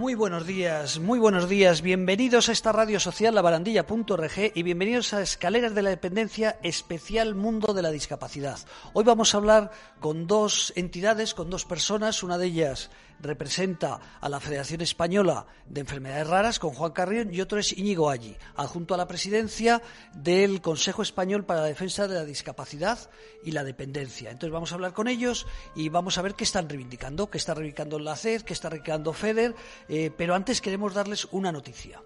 [0.00, 1.82] Muy buenos días, muy buenos días.
[1.82, 7.74] Bienvenidos a esta radio social labarandilla.org y bienvenidos a Escaleras de la Dependencia Especial Mundo
[7.74, 8.58] de la Discapacidad.
[8.94, 12.90] Hoy vamos a hablar con dos entidades, con dos personas, una de ellas
[13.22, 18.10] representa a la Federación Española de Enfermedades Raras con Juan Carrión y otro es Íñigo
[18.10, 19.82] Allí, adjunto a la presidencia
[20.14, 22.98] del Consejo Español para la Defensa de la Discapacidad
[23.44, 24.30] y la Dependencia.
[24.30, 27.54] Entonces vamos a hablar con ellos y vamos a ver qué están reivindicando, qué está
[27.54, 29.54] reivindicando la CED, qué está reivindicando FEDER,
[29.88, 32.00] eh, pero antes queremos darles una noticia.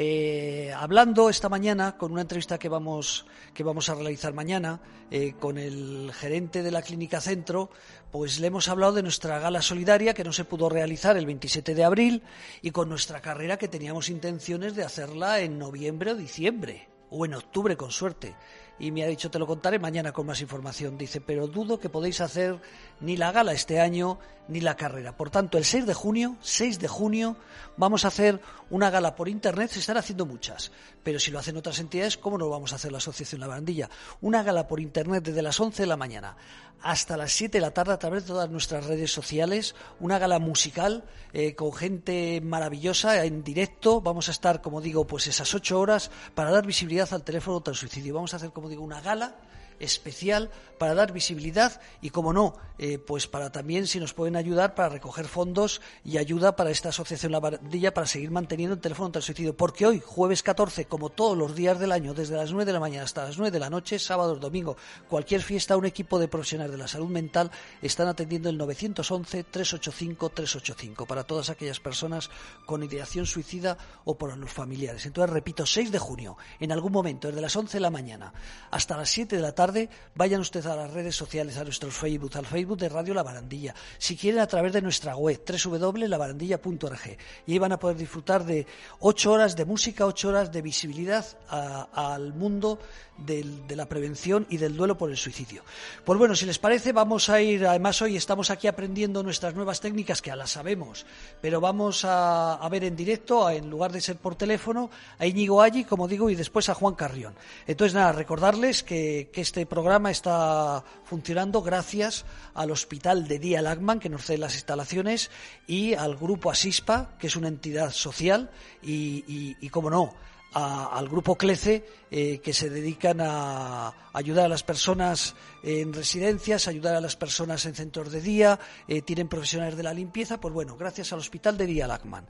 [0.00, 5.34] Eh, hablando esta mañana con una entrevista que vamos, que vamos a realizar mañana eh,
[5.40, 7.68] con el gerente de la Clínica Centro,
[8.12, 11.74] pues le hemos hablado de nuestra gala solidaria que no se pudo realizar el 27
[11.74, 12.22] de abril
[12.62, 17.34] y con nuestra carrera que teníamos intenciones de hacerla en noviembre o diciembre o en
[17.34, 18.36] octubre con suerte
[18.78, 20.96] y me ha dicho te lo contaré mañana con más información.
[20.98, 22.60] Dice, pero dudo que podéis hacer
[23.00, 25.16] ni la gala este año ni la carrera.
[25.16, 27.36] Por tanto, el 6 de junio, 6 de junio,
[27.76, 29.70] vamos a hacer una gala por internet.
[29.70, 32.90] Se están haciendo muchas, pero si lo hacen otras entidades, ¿cómo no vamos a hacer
[32.90, 33.90] la Asociación La Barandilla?
[34.20, 36.36] Una gala por internet desde las 11 de la mañana
[36.82, 39.74] hasta las 7 de la tarde a través de todas nuestras redes sociales.
[40.00, 44.00] Una gala musical eh, con gente maravillosa en directo.
[44.00, 47.78] Vamos a estar, como digo, pues esas 8 horas para dar visibilidad al teléfono tras
[47.78, 48.14] suicidio.
[48.14, 49.34] Vamos a hacer, como digo, una gala
[49.80, 54.74] especial para dar visibilidad y, como no, eh, pues para también si nos pueden ayudar
[54.74, 59.10] para recoger fondos y ayuda para esta asociación La Barandilla para seguir manteniendo el teléfono
[59.10, 59.56] tras suicidio.
[59.56, 62.80] Porque hoy, jueves 14, como todos los días del año, desde las 9 de la
[62.80, 64.76] mañana hasta las 9 de la noche, sábado, domingo,
[65.08, 67.50] cualquier fiesta, un equipo de profesionales de la salud mental
[67.82, 72.30] están atendiendo el 911-385-385 para todas aquellas personas
[72.64, 75.04] con ideación suicida o por los familiares.
[75.06, 78.34] Entonces, repito, 6 de junio, en algún momento, desde las 11 de la mañana
[78.70, 79.67] hasta las 7 de la tarde,
[80.14, 83.74] vayan ustedes a las redes sociales, a nuestros Facebook, al Facebook de Radio La Barandilla.
[83.98, 87.16] Si quieren, a través de nuestra web, www.labarandilla.org.
[87.46, 88.66] Y ahí van a poder disfrutar de
[89.00, 92.78] ocho horas de música, ocho horas de visibilidad al mundo
[93.18, 95.62] de la prevención y del duelo por el suicidio.
[96.04, 99.80] Pues bueno, si les parece, vamos a ir, además hoy estamos aquí aprendiendo nuestras nuevas
[99.80, 101.04] técnicas, que ya las sabemos,
[101.40, 105.84] pero vamos a, ver en directo, en lugar de ser por teléfono, a Íñigo Allí,
[105.84, 107.34] como digo, y después a Juan Carrión.
[107.66, 112.24] Entonces, nada, recordarles que, que este programa está funcionando gracias
[112.54, 115.30] al Hospital de Día Lagman, que nos cede las instalaciones,
[115.66, 118.50] y al Grupo Asispa, que es una entidad social,
[118.82, 120.14] y, y, y como no,
[120.52, 126.96] al grupo CLECE, eh, que se dedican a ayudar a las personas en residencias, ayudar
[126.96, 130.40] a las personas en centros de día, eh, tienen profesionales de la limpieza.
[130.40, 132.26] Pues bueno, gracias al Hospital de Día Lacman,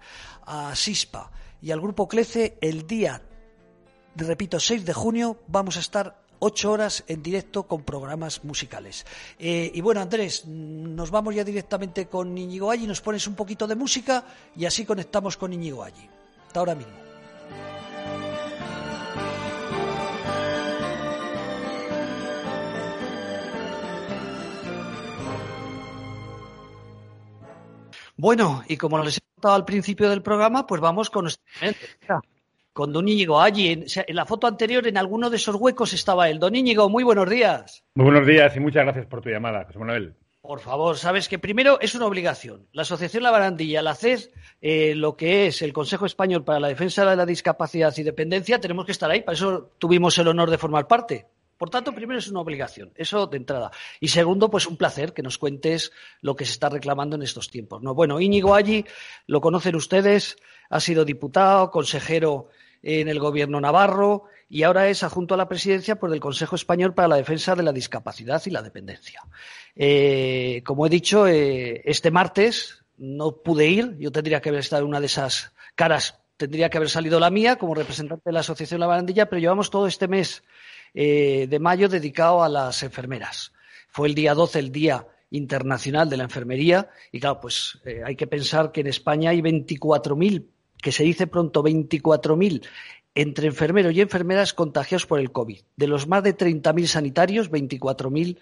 [0.46, 1.30] a SISPA
[1.62, 3.22] y al grupo CLECE, el día,
[4.16, 9.06] repito, 6 de junio, vamos a estar ocho horas en directo con programas musicales.
[9.38, 13.66] Eh, y bueno, Andrés, nos vamos ya directamente con Íñigo Allí, nos pones un poquito
[13.66, 14.24] de música
[14.56, 16.08] y así conectamos con Íñigo Allí.
[16.46, 16.92] Hasta ahora mismo.
[28.16, 31.44] Bueno, y como les he contado al principio del programa, pues vamos con nuestro
[32.78, 33.72] con Don Íñigo allí.
[33.72, 36.38] En, la foto anterior, en alguno de esos huecos estaba él.
[36.38, 37.82] Don Íñigo, muy buenos días.
[37.96, 40.14] Muy buenos días y muchas gracias por tu llamada, José Manuel.
[40.40, 42.68] Por favor, sabes que primero es una obligación.
[42.70, 44.30] La Asociación La Barandilla, la CES,
[44.60, 48.60] eh, lo que es el Consejo Español para la Defensa de la Discapacidad y Dependencia,
[48.60, 49.22] tenemos que estar ahí.
[49.22, 51.26] Para eso tuvimos el honor de formar parte.
[51.56, 53.72] Por tanto, primero es una obligación, eso de entrada.
[53.98, 57.50] Y segundo, pues un placer que nos cuentes lo que se está reclamando en estos
[57.50, 57.82] tiempos.
[57.82, 57.92] ¿no?
[57.94, 58.84] Bueno, Íñigo Allí,
[59.26, 60.36] lo conocen ustedes,
[60.70, 62.50] ha sido diputado, consejero
[62.82, 66.94] en el gobierno navarro y ahora es adjunto a la presidencia por el Consejo Español
[66.94, 69.22] para la Defensa de la Discapacidad y la Dependencia.
[69.76, 74.82] Eh, como he dicho, eh, este martes no pude ir, yo tendría que haber estado
[74.82, 78.40] en una de esas caras, tendría que haber salido la mía como representante de la
[78.40, 80.42] Asociación La Barandilla, pero llevamos todo este mes
[80.94, 83.52] eh, de mayo dedicado a las enfermeras.
[83.88, 88.26] Fue el día 12 el Día Internacional de la Enfermería y claro, pues hay que
[88.26, 90.46] pensar que en España hay 24.000,
[90.82, 92.66] que se dice pronto 24.000
[93.14, 95.60] entre enfermeros y enfermeras contagiados por el COVID.
[95.76, 98.38] De los más de 30.000 sanitarios, 24.000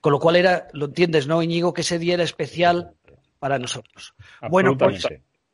[0.00, 1.72] Con lo cual era, lo entiendes, ¿no, Íñigo?
[1.72, 2.94] Que ese día era especial
[3.38, 4.14] para nosotros.
[4.50, 5.06] Bueno, pues,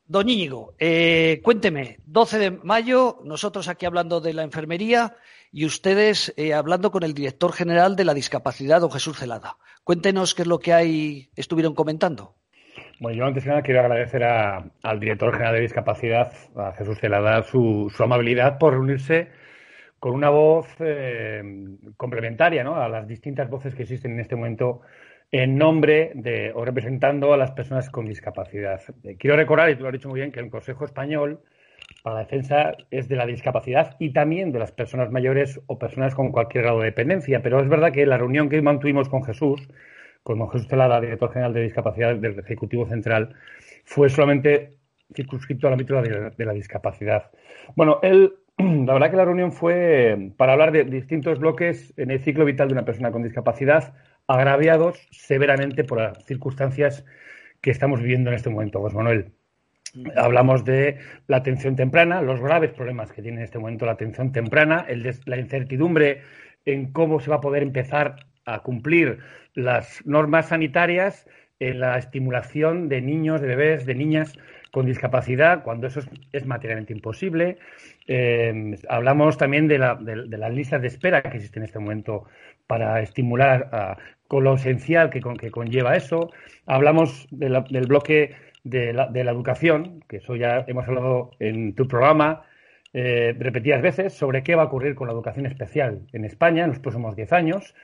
[0.05, 5.15] don Íñigo, eh, cuénteme, 12 de mayo, nosotros aquí hablando de la enfermería
[5.51, 9.57] y ustedes eh, hablando con el director general de la discapacidad, don Jesús Celada.
[9.83, 12.35] Cuéntenos qué es lo que hay, estuvieron comentando.
[12.99, 17.43] Bueno, yo antes de nada quiero agradecer al director general de discapacidad, a Jesús Celada,
[17.43, 19.27] su, amabilidad por reunirse
[19.99, 21.43] con una voz eh,
[21.95, 22.75] complementaria ¿no?
[22.75, 24.81] a las distintas voces que existen en este momento
[25.31, 28.81] en nombre de o representando a las personas con discapacidad.
[29.03, 31.41] Eh, quiero recordar, y tú lo has dicho muy bien, que el Consejo Español
[32.01, 36.15] para la Defensa es de la discapacidad y también de las personas mayores o personas
[36.15, 37.43] con cualquier grado de dependencia.
[37.43, 39.69] Pero es verdad que la reunión que mantuvimos con Jesús,
[40.23, 43.35] con don Jesús Telada, director general de discapacidad del Ejecutivo Central,
[43.85, 44.77] fue solamente
[45.13, 47.31] circunscrito al ámbito de la discapacidad.
[47.75, 52.19] Bueno, él la verdad que la reunión fue para hablar de distintos bloques en el
[52.19, 53.93] ciclo vital de una persona con discapacidad,
[54.25, 57.05] agraviados severamente por las circunstancias
[57.61, 58.81] que estamos viviendo en este momento.
[58.81, 59.31] José Manuel,
[60.15, 60.97] hablamos de
[61.27, 64.85] la atención temprana, los graves problemas que tiene en este momento la atención temprana,
[65.25, 66.21] la incertidumbre
[66.65, 68.15] en cómo se va a poder empezar
[68.47, 69.19] a cumplir
[69.53, 71.27] las normas sanitarias
[71.59, 74.33] en la estimulación de niños, de bebés, de niñas
[74.71, 76.01] con discapacidad, cuando eso
[76.31, 77.57] es, materialmente imposible.
[78.07, 82.25] Eh, hablamos también de, las listas de espera que existen en este momento
[82.67, 83.97] para estimular
[84.27, 85.21] con lo esencial que,
[85.51, 86.31] conlleva eso.
[86.65, 92.43] Hablamos del bloque de la, educación, que eso ya hemos hablado en tu programa
[92.93, 96.69] eh, repetidas veces, sobre qué va a ocurrir con la educación especial en España en
[96.69, 97.75] los próximos diez años.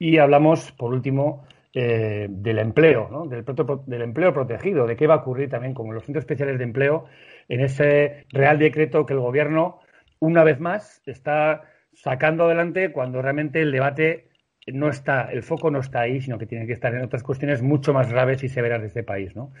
[0.00, 1.44] Y hablamos, por último,
[1.74, 3.26] eh, del empleo, ¿no?
[3.26, 3.44] del,
[3.86, 7.04] del, empleo protegido, de qué va a ocurrir también con los centros especiales de empleo
[7.48, 9.78] en ese Real Decreto que el Gobierno,
[10.18, 11.62] una vez más, está
[11.92, 14.30] sacando adelante cuando realmente el debate
[14.66, 17.62] no está, el foco no está ahí, sino que tiene que estar en otras cuestiones
[17.62, 19.36] mucho más graves y severas de este país.
[19.36, 19.52] ¿no?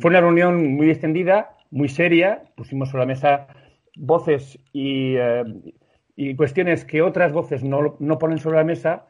[0.00, 3.46] Fue una reunión muy extendida, muy seria, pusimos sobre la mesa
[3.96, 5.42] voces y, eh,
[6.14, 9.06] y cuestiones que otras voces no, no ponen sobre la mesa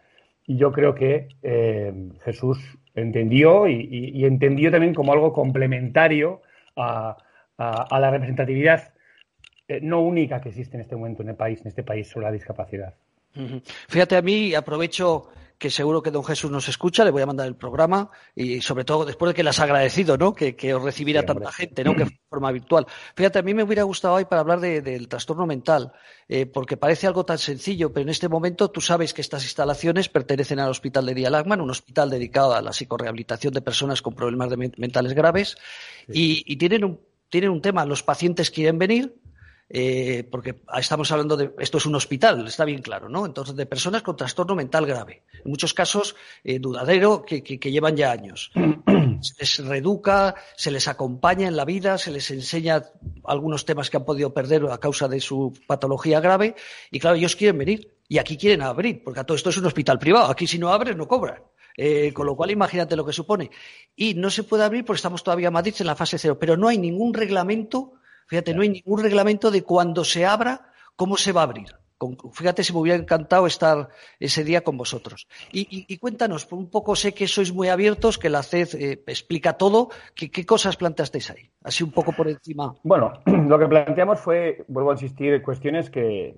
[0.46, 1.92] y yo creo que eh,
[2.24, 2.58] Jesús
[2.94, 6.42] entendió y, entendió también como algo complementario
[6.76, 7.16] a,
[7.58, 8.92] la representatividad
[9.68, 12.26] eh, no única que existe en este momento en el país, en este país sobre
[12.26, 12.94] la discapacidad.
[13.88, 17.46] Fíjate, a mí aprovecho que seguro que don Jesús nos escucha, le voy a mandar
[17.46, 20.34] el programa y sobre todo después de que las ha agradecido, ¿no?
[20.34, 21.94] Que, os recibiera tanta gente, ¿no?
[21.94, 22.86] Que de forma virtual.
[23.14, 25.92] Fíjate, a mí me hubiera gustado hoy para hablar del trastorno mental,
[26.28, 30.08] eh, porque parece algo tan sencillo, pero en este momento tú sabes que estas instalaciones
[30.08, 34.50] pertenecen al Hospital de Dialagman, un hospital dedicado a la psicorehabilitación de personas con problemas
[34.76, 35.56] mentales graves,
[36.08, 39.14] y, y tienen un, tienen un tema, los pacientes quieren venir,
[39.68, 43.26] eh, porque estamos hablando de, esto es un hospital, está bien claro, ¿no?
[43.26, 46.14] Entonces, de personas con trastorno mental grave, en muchos casos
[46.44, 48.52] eh, dudadero, que, llevan ya años.
[49.20, 52.82] Se les reeduca, se les acompaña en la vida, se les enseña
[53.24, 56.54] algunos temas que han podido perder a causa de su patología grave,
[56.90, 59.64] y claro, ellos quieren venir, y aquí quieren abrir, porque a todo esto es un
[59.66, 61.42] hospital privado, aquí si no abres no cobran.
[61.78, 63.50] Eh, con lo cual, imagínate lo que supone.
[63.94, 66.68] Y no se puede abrir porque estamos todavía, Madrid, en la fase cero, pero no
[66.68, 67.94] hay ningún reglamento
[68.26, 71.68] Fíjate, no hay ningún reglamento de cuando se abra, cómo se va a abrir.
[72.32, 73.88] Fíjate si me hubiera encantado estar
[74.20, 75.26] ese día con vosotros.
[75.50, 79.88] Y, cuéntanos, un poco sé que sois muy abiertos, que la CED eh, explica todo.
[80.14, 81.50] ¿Qué, cosas planteasteis ahí?
[81.64, 82.74] Así un poco por encima.
[82.82, 86.34] Bueno, lo que planteamos fue, vuelvo a insistir, cuestiones que,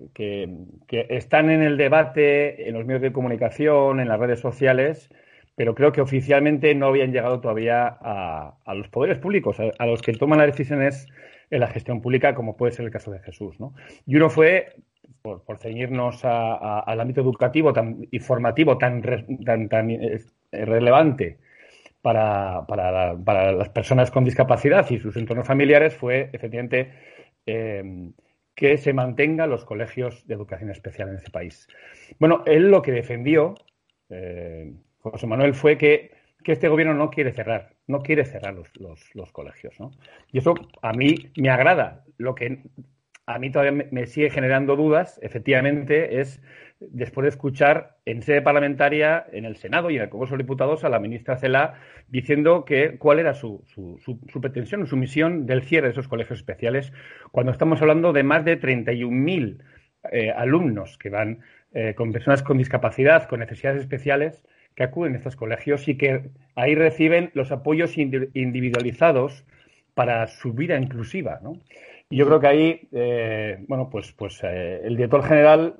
[1.09, 5.09] están en el debate, en los medios de comunicación, en las redes sociales,
[5.59, 10.13] pero creo que oficialmente no habían llegado todavía a, los poderes públicos, a los que
[10.13, 11.05] toman las decisiones
[11.49, 13.59] en la gestión pública, como puede ser el caso de Jesús.
[13.59, 13.73] ¿no?
[14.05, 14.77] Y uno fue,
[15.21, 21.39] por, ceñirnos al ámbito educativo tan, y formativo tan, tan, eh, relevante
[22.01, 22.63] para,
[23.51, 26.93] las personas con discapacidad y sus entornos familiares, fue efectivamente
[27.45, 27.83] eh,
[28.55, 31.67] que se mantengan los colegios de educación especial en ese país.
[32.17, 33.55] Bueno, él lo que defendió,
[34.09, 34.71] eh,
[35.01, 36.11] José Manuel, fue que
[36.51, 38.69] este gobierno no quiere cerrar, no quiere cerrar los,
[39.13, 39.79] los, colegios.
[39.79, 39.91] ¿no?
[40.31, 42.03] Y eso a mí me agrada.
[42.17, 42.63] Lo que
[43.25, 46.41] a mí todavía me, sigue generando dudas, efectivamente, es
[46.79, 50.83] después de escuchar en sede parlamentaria, en el Senado y en el Congreso de Diputados,
[50.83, 51.75] a la ministra Cela
[52.07, 56.39] diciendo que cuál era su, su, su, pretensión, su misión del cierre de esos colegios
[56.39, 56.91] especiales,
[57.31, 59.61] cuando estamos hablando de más de 31.000
[60.11, 61.41] eh, alumnos que van
[61.73, 64.43] eh, con personas con discapacidad, con necesidades especiales,
[64.75, 69.45] que acuden a estos colegios y que ahí reciben los apoyos individualizados
[69.93, 71.59] para su vida inclusiva, ¿no?
[72.09, 75.75] Y yo creo que ahí, eh, bueno, pues, pues eh, el director general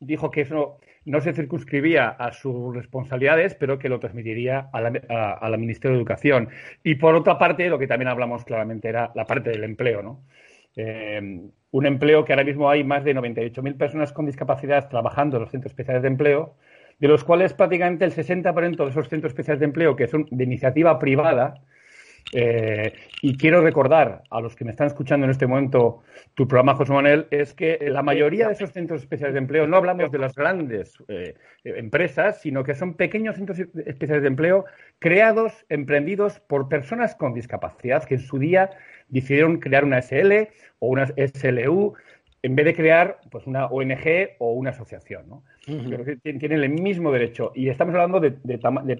[0.00, 5.56] dijo que eso no se circunscribía a sus responsabilidades, pero que lo transmitiría a la,
[5.56, 6.48] Ministerio de Educación.
[6.82, 10.22] Y por otra parte, lo que también hablamos claramente era la parte del empleo, ¿no?
[10.76, 11.40] Eh,
[11.70, 15.50] un empleo que ahora mismo hay más de 98.000 personas con discapacidad trabajando en los
[15.50, 16.56] centros especiales de empleo,
[16.98, 20.44] de los cuales prácticamente el 60% de esos centros especiales de empleo, que son de
[20.44, 21.60] iniciativa privada,
[22.32, 26.02] eh, y quiero recordar a los que me están escuchando en este momento
[26.34, 29.76] tu programa, José Manuel, es que la mayoría de esos centros especiales de empleo, no
[29.76, 34.64] hablamos de las grandes eh, empresas, sino que son pequeños centros especiales de empleo
[34.98, 38.70] creados, emprendidos por personas con discapacidad que en su día
[39.08, 40.48] decidieron crear una SL
[40.80, 41.94] o una SLU
[42.44, 45.26] en vez de crear pues una ONG o una asociación.
[45.30, 45.42] ¿no?
[45.64, 47.52] tienen el mismo derecho.
[47.54, 48.32] Y estamos hablando de,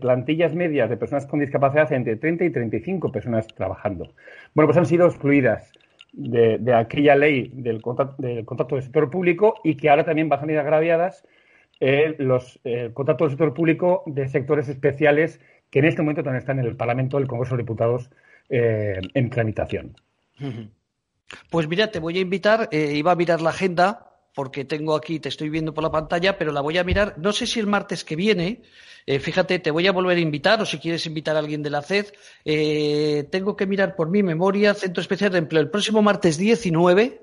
[0.00, 4.14] plantillas medias de personas con discapacidad entre 30 y 35 personas trabajando.
[4.54, 5.70] Bueno, pues han sido excluidas
[6.14, 10.38] de, aquella ley del contrato, del contrato del sector público y que ahora también van
[10.38, 11.28] a salir agraviadas
[11.80, 15.38] eh, los eh, contratos del sector público de sectores especiales
[15.70, 18.10] que en este momento también están en el Parlamento del Congreso de Diputados
[18.48, 19.96] eh, en tramitación.
[21.50, 25.28] Pues mira, te voy a invitar, iba a mirar la agenda porque tengo aquí, te
[25.28, 28.04] estoy viendo por la pantalla, pero la voy a mirar, no sé si el martes
[28.04, 28.62] que viene,
[29.06, 31.70] eh, fíjate, te voy a volver a invitar, o si quieres invitar a alguien de
[31.70, 32.06] la CED,
[32.44, 37.22] eh, tengo que mirar por mi memoria, Centro Especial de Empleo, el próximo martes 19,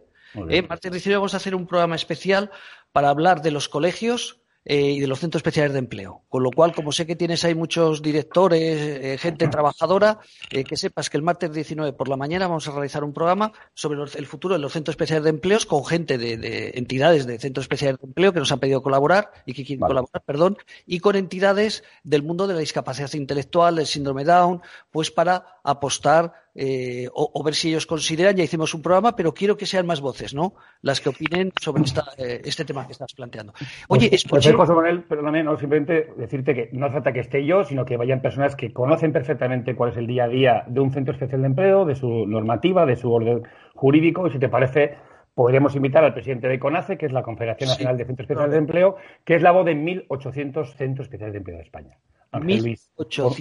[0.50, 2.50] eh, martes 19 vamos a hacer un programa especial
[2.93, 6.22] para hablar de los colegios, eh, y de los centros especiales de empleo.
[6.30, 10.20] Con lo cual, como sé que tienes ahí muchos directores, eh, gente trabajadora,
[10.51, 13.53] eh, que sepas que el martes 19 por la mañana vamos a realizar un programa
[13.74, 17.63] sobre el futuro de los centros especiales de empleos con gente de, entidades de centros
[17.63, 21.15] especiales de empleo que nos han pedido colaborar y que quieren colaborar, perdón, y con
[21.15, 27.43] entidades del mundo de la discapacidad intelectual, del síndrome Down, pues para apostar eh, o,
[27.43, 30.53] ver si ellos consideran, ya hicimos un programa, pero quiero que sean más voces, ¿no?
[30.81, 31.84] Las que opinen sobre
[32.17, 33.53] eh, este tema que estás planteando.
[33.88, 34.51] Oye, pues, escuché...
[34.53, 38.22] José Manuel, perdóname, no simplemente decirte que no trata que esté yo, sino que vayan
[38.22, 41.48] personas que conocen perfectamente cuál es el día a día de un centro especial de
[41.48, 43.43] empleo, de su normativa, de su orden
[43.74, 44.98] jurídico, y si te parece,
[45.34, 48.58] podríamos invitar al presidente de CONACE, que es la Confederación Nacional de Centros Especiales de
[48.58, 51.98] Empleo, que es la voz de 1.800 centros especiales de empleo de España.
[52.34, 52.91] Ángel Luis,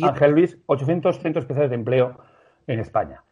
[0.02, 2.18] Ángel Luis, 800 centros especiales de empleo
[2.72, 3.22] en España.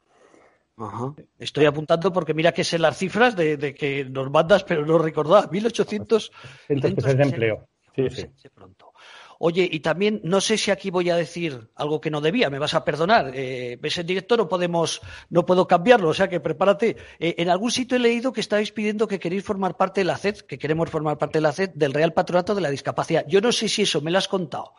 [1.38, 5.50] Estoy apuntando porque mira que sé las cifras de, que nos mandas, pero no recordaba.
[5.50, 6.30] 1.800
[6.66, 7.68] centros de empleo.
[7.96, 8.48] Sí, sí.
[8.54, 8.92] Pronto.
[9.38, 12.58] Oye, y también no sé si aquí voy a decir algo que no debía, me
[12.58, 13.30] vas a perdonar.
[13.34, 16.96] Eh, ves en directo, no podemos, no puedo cambiarlo, o sea que prepárate.
[17.20, 20.16] Eh, en algún sitio he leído que estáis pidiendo que queréis formar parte de la
[20.16, 23.24] CED, que queremos formar parte de la CED, del Real Patronato de la Discapacidad.
[23.28, 24.74] Yo no sé si eso me lo has contado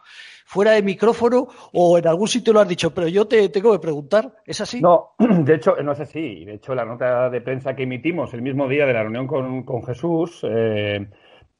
[0.49, 3.77] fuera de micrófono o en algún sitio lo has dicho, pero yo te tengo que
[3.77, 4.81] preguntar, ¿es así?
[4.81, 6.43] No, de hecho no es así.
[6.43, 9.83] De hecho, la nota de prensa que emitimos el mismo día de la reunión con,
[9.85, 11.07] Jesús eh,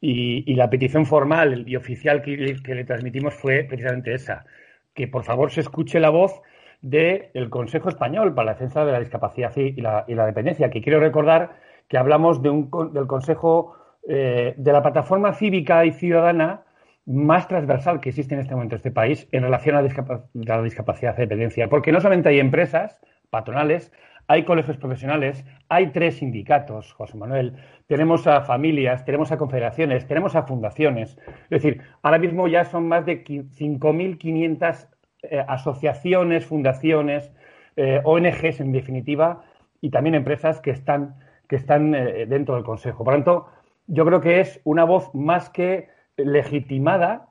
[0.02, 4.46] y, la petición formal y oficial que, le transmitimos fue precisamente esa,
[4.94, 6.42] que por favor se escuche la voz
[6.82, 11.58] del Consejo Español para la Defensa de la Discapacidad y la, Dependencia, que quiero recordar
[11.88, 13.76] que hablamos de un, del Consejo
[14.08, 16.64] eh, de la Plataforma Cívica y Ciudadana
[17.10, 21.18] más transversal que existe en este momento en este país en relación a la, discapacidad
[21.18, 21.68] y dependencia.
[21.68, 23.00] Porque no solamente hay empresas
[23.32, 23.92] patronales,
[24.30, 27.56] hay colegios profesionales, hay tres sindicatos, José Manuel,
[27.88, 31.18] tenemos a familias, tenemos a confederaciones, tenemos a fundaciones.
[31.50, 34.88] Es decir, ahora mismo ya son más de 5.500
[35.24, 37.34] eh, asociaciones, fundaciones,
[37.76, 39.42] eh, ONGs en definitiva,
[39.82, 41.16] y también empresas que están,
[41.48, 43.04] que están eh, dentro del Consejo.
[43.04, 43.48] Por lo tanto,
[43.88, 47.29] yo creo que es una voz más que legitimada,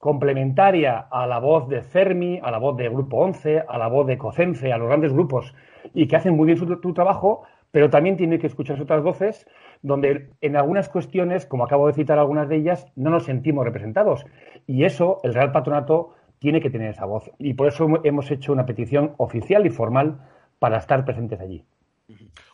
[0.00, 4.06] complementaria a la voz de CERMI, a la voz de Grupo 11, a la voz
[4.06, 5.54] de COCENFE, a los grandes grupos,
[5.92, 9.46] y que hacen muy bien su, trabajo, pero también tiene que escucharse otras voces
[9.82, 14.24] donde en algunas cuestiones, como acabo de citar algunas de ellas, no nos sentimos representados.
[14.66, 17.30] Y eso el Real Patronato tiene que tener esa voz.
[17.38, 20.18] Y por eso hemos hecho una petición oficial y formal
[20.58, 21.64] para estar presentes allí.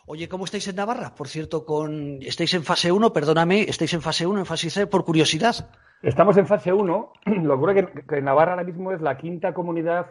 [0.06, 1.14] Oye, ¿cómo estáis en Navarra?
[1.14, 4.86] Por cierto, con estáis en fase 1, perdóname, ¿estáis en fase 1, en fase C,
[4.86, 5.68] por curiosidad?
[6.02, 7.12] Estamos en fase 1.
[7.26, 10.06] Lo que ocurre es que, Navarra ahora mismo es la quinta comunidad,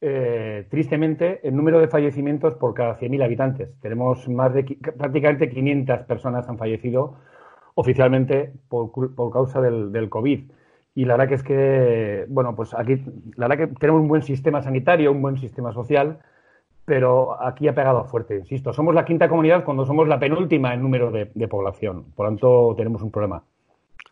[0.00, 3.70] eh, tristemente, en número de fallecimientos por cada 100.000 habitantes.
[3.80, 4.64] Tenemos más de
[4.96, 7.16] prácticamente 500 personas han fallecido
[7.74, 8.92] oficialmente por,
[9.32, 10.50] causa del, del COVID.
[10.94, 13.02] Y la verdad que es que, bueno, pues aquí,
[13.36, 16.18] la verdad que tenemos un buen sistema sanitario, un buen sistema social,
[16.84, 18.72] pero aquí ha pegado fuerte, insisto.
[18.72, 22.12] Somos la quinta comunidad cuando somos la penúltima en número de, población.
[22.14, 23.44] Por lo tanto, tenemos un problema.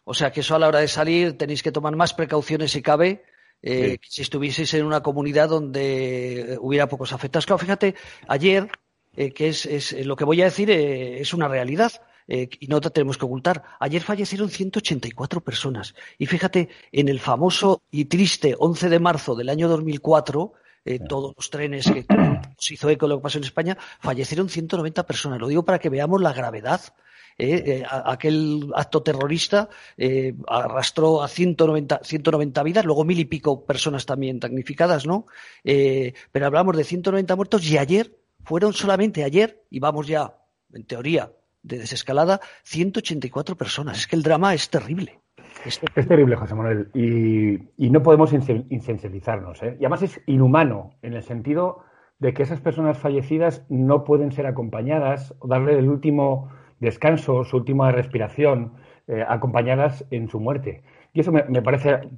[0.04, 2.82] O sea que eso a la hora de salir tenéis que tomar más precauciones si
[2.82, 3.24] cabe.
[3.62, 7.44] Eh, si estuvieseis en una comunidad donde hubiera pocos afectados.
[7.44, 7.94] Claro, fíjate,
[8.26, 8.68] ayer,
[9.14, 11.92] eh, que es, lo que voy a decir, eh, es una realidad.
[12.28, 13.64] eh, y no te tenemos que ocultar.
[13.80, 15.96] Ayer fallecieron 184 personas.
[16.16, 20.52] Y fíjate, en el famoso y triste 11 de marzo del año 2004,
[20.84, 22.06] eh, todos los trenes que
[22.58, 25.40] se hizo eco de lo que pasó en España, fallecieron 190 personas.
[25.40, 26.80] Lo digo para que veamos la gravedad.
[27.42, 29.70] Eh, aquel acto terrorista
[30.46, 35.24] arrastró a 190, 190 vidas, luego mil y pico personas también damnificadas, ¿no?
[35.62, 40.34] pero hablamos de 190 muertos y ayer fueron solamente ayer, y vamos ya,
[40.74, 41.32] en teoría,
[41.62, 43.98] de desescalada, 184 personas.
[43.98, 45.20] Es que el drama es terrible.
[45.64, 49.62] Es terrible, José Manuel, y, no podemos insensibilizarnos.
[49.62, 49.76] ¿eh?
[49.78, 51.84] Y además es inhumano en el sentido
[52.18, 57.56] de que esas personas fallecidas no pueden ser acompañadas o darle el último descanso, su
[57.56, 58.74] última respiración,
[59.08, 60.82] eh, acompañadas en su muerte.
[61.12, 62.08] Y eso me, parece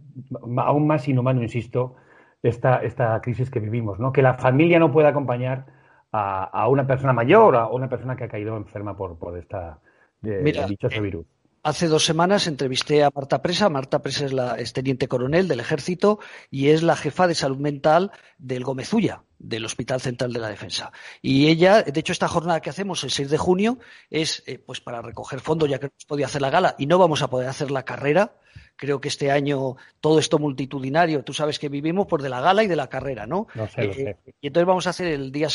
[0.57, 1.97] aún más inhumano, insisto,
[2.43, 4.13] esta, esta crisis que vivimos, ¿no?
[4.13, 5.67] Que la familia no pueda acompañar
[6.13, 9.79] a, una persona mayor o a una persona que ha caído enferma por, por esta
[10.21, 11.27] de, dichoso eh, virus.
[11.65, 13.69] Hace dos semanas entrevisté a Marta Presa.
[13.69, 16.19] Marta Presa es la teniente coronel del ejército
[16.51, 20.91] y es la jefa de salud mental del Gomezulla, del Hospital Central de la Defensa.
[21.21, 23.79] Y ella, de hecho, esta jornada que hacemos el 6 de junio
[24.11, 26.87] es eh, pues para recoger fondos, ya que no se podía hacer la gala y
[26.87, 28.35] no vamos a poder hacer la carrera.
[28.75, 32.65] Creo que este año todo esto multitudinario, tú sabes que vivimos por de la gala
[32.65, 33.47] y de la carrera, ¿no?
[33.55, 35.49] no sé, eh, Y entonces vamos a hacer el día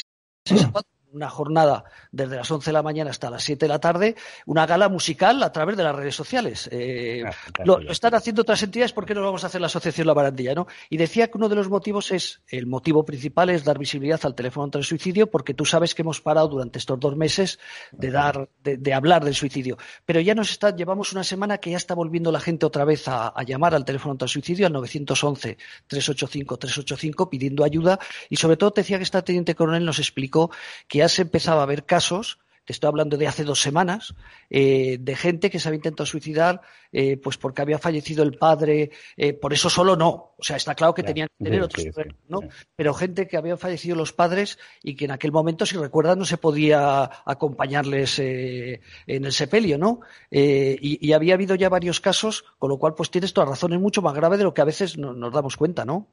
[1.12, 4.66] una jornada desde las 11 de la mañana hasta las 7 de la tarde, una
[4.66, 6.68] gala musical a través de las redes sociales.
[6.72, 7.32] Eh, ah,
[7.64, 10.54] lo, están haciendo otras entidades, ¿por qué no vamos a hacer la Asociación La Barandilla?
[10.54, 10.68] ¿no?
[10.90, 14.36] Y decía que uno de los motivos es, el motivo principal es dar visibilidad al
[14.36, 17.60] teléfono contra el suicidio, porque tú sabes que hemos parado durante estos dos meses
[17.92, 19.78] de, dar, de, hablar del suicidio.
[20.06, 23.08] Pero ya nos está, llevamos una semana que ya está volviendo la gente otra vez
[23.08, 28.00] a, a llamar al teléfono contra el suicidio, al 911-385-385, pidiendo ayuda.
[28.30, 30.52] Y sobre todo te decía que esta teniente coronel nos explicó
[30.88, 34.14] que ya se empezaba a ver casos te estoy hablando de hace dos semanas,
[34.50, 36.60] eh, de gente que se había intentado suicidar
[36.92, 40.34] eh, pues porque había fallecido el padre, eh, por eso solo no.
[40.38, 41.86] O sea, está claro que tenían que tener otros
[42.28, 42.42] ¿no?
[42.76, 46.26] Pero gente que habían fallecido los padres y que en aquel momento, si recuerdas, no
[46.26, 50.02] se podía acompañarles en el sepelio, ¿no?
[50.30, 54.04] Y, había habido ya varios casos, con lo cual, pues tienes toda razón, es mucho
[54.04, 56.08] más grave de lo que a veces nos damos cuenta, ¿no?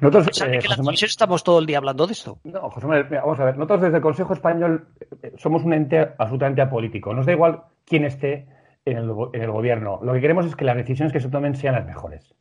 [0.00, 2.40] Nosotros, que estamos todo el día hablando de esto.
[2.42, 4.88] No, José vamos a ver, nosotros desde el Consejo Español
[5.36, 7.14] somos un absolutamente apolítico.
[7.14, 8.46] Nos da igual quién esté
[8.84, 10.00] en el, gobierno.
[10.02, 12.34] Lo que queremos es que las decisiones que se tomen sean las mejores.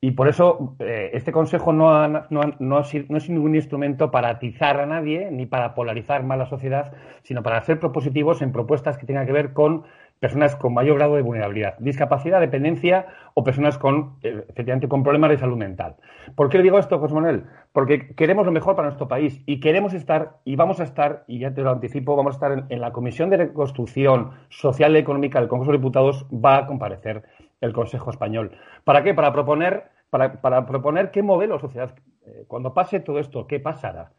[0.00, 5.28] Y por eso eh, este Consejo no, no, es ningún instrumento para atizar a nadie
[5.32, 9.32] ni para polarizar más la sociedad, sino para ser propositivos en propuestas que tengan que
[9.32, 9.84] ver con
[10.20, 15.30] personas con mayor grado de vulnerabilidad, discapacidad, dependencia o personas con, eh, efectivamente, con problemas
[15.30, 15.96] de salud mental.
[16.34, 17.44] ¿Por qué le digo esto, José Manuel?
[17.72, 21.38] Porque queremos lo mejor para nuestro país y queremos estar, y vamos a estar, y
[21.38, 25.40] ya te lo anticipo, vamos a estar en, la Comisión de Reconstrucción Social y Económica
[25.40, 27.22] del Congreso de Diputados, va a comparecer
[27.60, 28.52] el Consejo Español.
[28.84, 29.14] ¿Para qué?
[29.14, 31.94] Para proponer, para, para proponer qué modelo sociedad,
[32.26, 34.10] eh, cuando pase todo esto, qué pasará.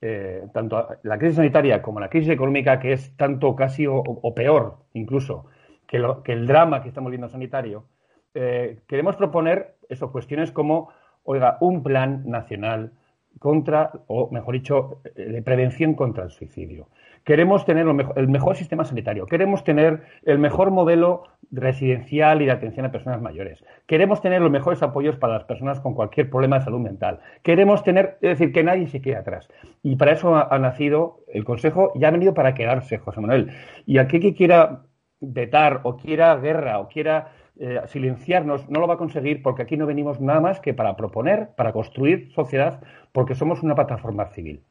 [0.00, 4.76] Eh, tanto la crisis sanitaria como la crisis económica, que es tanto casi o, peor
[4.92, 5.46] incluso
[5.86, 5.96] que,
[6.32, 7.86] el drama que estamos viendo sanitario,
[8.34, 10.90] eh, queremos proponer eso, cuestiones como,
[11.22, 12.92] oiga, un plan nacional
[13.38, 16.88] contra, o mejor dicho, de prevención contra el suicidio.
[17.24, 22.86] Queremos tener el mejor sistema sanitario, queremos tener el mejor modelo residencial y de atención
[22.86, 23.64] a personas mayores.
[23.86, 27.20] Queremos tener los mejores apoyos para las personas con cualquier problema de salud mental.
[27.42, 29.48] Queremos tener, es decir, que nadie se quede atrás.
[29.82, 33.50] Y para eso ha, nacido el Consejo y ha venido para quedarse, José Manuel.
[33.86, 34.82] Y aquel que quiera
[35.20, 39.76] vetar o quiera guerra o quiera eh, silenciarnos no lo va a conseguir porque aquí
[39.76, 42.80] no venimos nada más que para proponer, para construir sociedad,
[43.12, 44.62] porque somos una plataforma civil.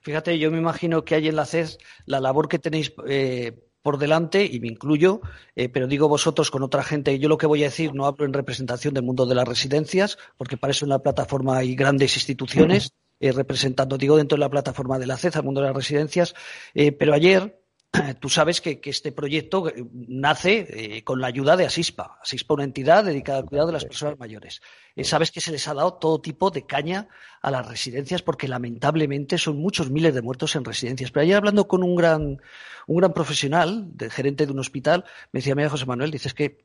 [0.00, 3.52] Fíjate, yo me imagino que hay en la CES la labor que tenéis eh,
[3.84, 5.20] por delante, y me incluyo,
[5.56, 8.24] eh, pero digo vosotros con otra gente, yo lo que voy a decir no hablo
[8.24, 12.16] en representación del mundo de las residencias, porque para eso en la plataforma hay grandes
[12.16, 15.76] instituciones eh, representando, digo, dentro de la plataforma de la CES, al mundo de las
[15.76, 16.34] residencias,
[16.72, 17.62] pero ayer
[18.20, 22.18] tú sabes que, este proyecto eh, nace eh, con la ayuda de Asispa.
[22.22, 24.60] Asispa, una entidad dedicada al cuidado de las personas mayores.
[24.96, 27.08] Eh, sabes que se les ha dado todo tipo de caña
[27.40, 31.10] a las residencias porque lamentablemente son muchos miles de muertos en residencias.
[31.10, 32.40] Pero ayer hablando con un gran,
[32.86, 36.64] un gran profesional, de gerente de un hospital, me decía, mira, José Manuel, dices que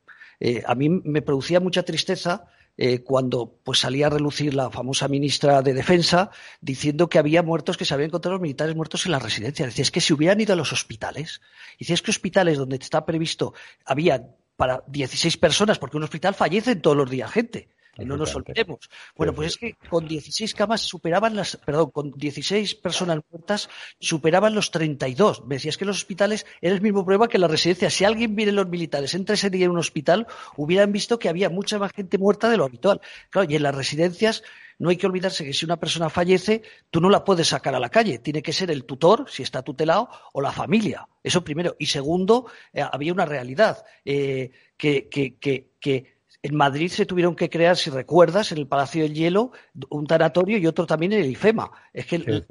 [0.65, 2.46] a mí me producía mucha tristeza
[2.82, 7.76] eh, cuando pues salía a relucir la famosa ministra de Defensa diciendo que había muertos
[7.76, 9.65] que se habían encontrado los militares muertos en la residencia.
[9.65, 11.42] Decía, es que si hubieran ido a los hospitales,
[11.78, 16.78] decía, es que hospitales donde está previsto había para 16 personas, porque un hospital fallece
[16.78, 17.68] todos los días gente.
[18.05, 18.89] No nos olvidemos.
[19.15, 24.55] Bueno, pues es que con 16 camas superaban las, perdón, con 16 personas muertas superaban
[24.55, 25.45] los 32.
[25.45, 27.89] Me decías que los hospitales era el mismo problema que la residencia.
[27.89, 31.49] Si alguien viene los militares entre ese día en un hospital, hubieran visto que había
[31.49, 33.01] mucha más gente muerta de lo habitual.
[33.29, 34.43] Claro, y en las residencias
[34.79, 37.79] no hay que olvidarse que si una persona fallece, tú no la puedes sacar a
[37.79, 38.19] la calle.
[38.19, 41.07] Tiene que ser el tutor, si está tutelado, o la familia.
[41.21, 41.75] Eso primero.
[41.77, 47.49] Y segundo, eh, había una realidad eh, que, que, que, en Madrid se tuvieron que
[47.49, 49.52] crear, si recuerdas, en el Palacio del Hielo,
[49.89, 51.71] un tanatorio y otro también en el IFEMA.
[51.93, 52.43] Es que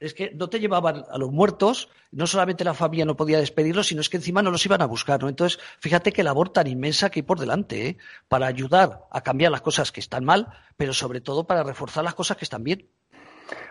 [0.00, 3.86] es que no te llevaban a los muertos, no solamente la familia no podía despedirlos,
[3.86, 5.30] sino es que encima no los iban a buscar, ¿no?
[5.30, 7.96] Entonces, fíjate qué labor tan inmensa que hay por delante, ¿eh?
[8.28, 12.14] Para ayudar a cambiar las cosas que están mal, pero sobre todo para reforzar las
[12.14, 12.86] cosas que están bien.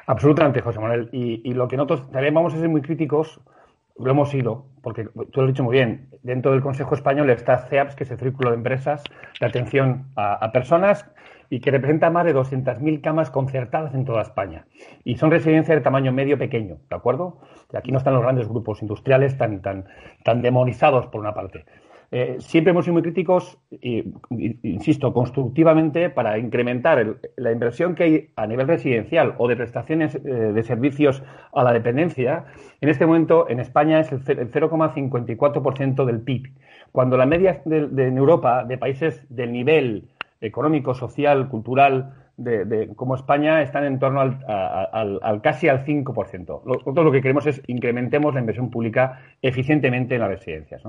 [0.08, 1.10] Absolutamente, José Manuel.
[1.12, 3.40] Y, lo que nosotros también vamos a ser muy críticos,
[3.98, 7.58] lo hemos sido, porque tú lo has dicho muy bien, dentro del Consejo Español está
[7.68, 9.04] CEAPS, que es el Círculo de Empresas
[9.40, 11.06] de Atención a Personas,
[11.54, 14.66] y que representa más de 200.000 camas concertadas en toda España.
[15.04, 17.42] Y son residencias de tamaño medio pequeño, ¿de acuerdo?
[17.74, 19.86] Aquí no están los grandes grupos industriales tan, tan,
[20.24, 21.66] tan demonizados por una parte.
[22.16, 24.04] Eh, siempre hemos sido muy críticos, y,
[24.62, 30.20] insisto, constructivamente para incrementar la inversión que hay a nivel residencial o de prestaciones eh,
[30.20, 32.46] de servicios a la dependencia.
[32.82, 36.52] En este momento, en España es el 0,54% del PIB,
[36.92, 40.04] cuando la media de, en Europa de países del nivel
[40.40, 46.64] económico, social, cultural de, como España están en torno al, casi al 5%.
[46.66, 50.82] Nosotros lo que queremos es incrementemos la inversión pública eficientemente en las residencias.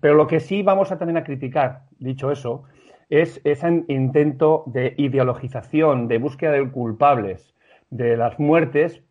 [0.00, 2.64] Pero lo que sí vamos a también a criticar, dicho eso,
[3.10, 7.54] es ese intento de ideologización, de búsqueda de culpables
[7.90, 9.02] de las muertes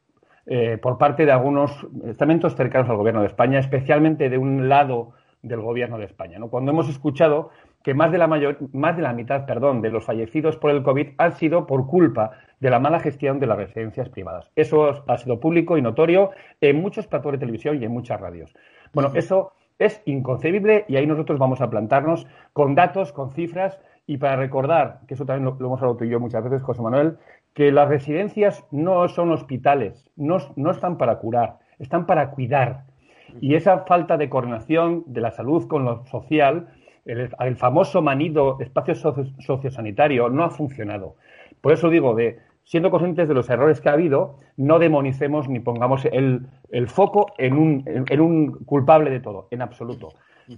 [0.45, 5.13] eh, por parte de algunos estamentos cercanos al gobierno de España, especialmente de un lado
[5.41, 6.39] del gobierno de España.
[6.39, 6.49] ¿no?
[6.49, 7.51] Cuando hemos escuchado
[7.83, 10.83] que más de la mayor, más de la mitad, perdón, de los fallecidos por el
[10.83, 14.49] COVID han sido por culpa de la mala gestión de las residencias privadas.
[14.55, 18.55] Eso ha sido público y notorio en muchos platos de televisión y en muchas radios.
[18.93, 24.17] Bueno, eso es inconcebible y ahí nosotros vamos a plantarnos con datos, con cifras y
[24.17, 27.17] para recordar, que eso también lo, hemos hablado tú y yo muchas veces, José Manuel,
[27.53, 32.85] que las residencias no son hospitales, no, no están para curar, están para cuidar.
[33.41, 36.67] Y esa falta de coordinación de la salud con lo social
[37.05, 41.15] el, famoso manido espacio sociosanitario no ha funcionado.
[41.61, 45.59] Por eso digo, de siendo conscientes de los errores que ha habido, no demonicemos ni
[45.59, 46.47] pongamos el,
[46.87, 50.09] foco en un, en, un, culpable de todo, en absoluto.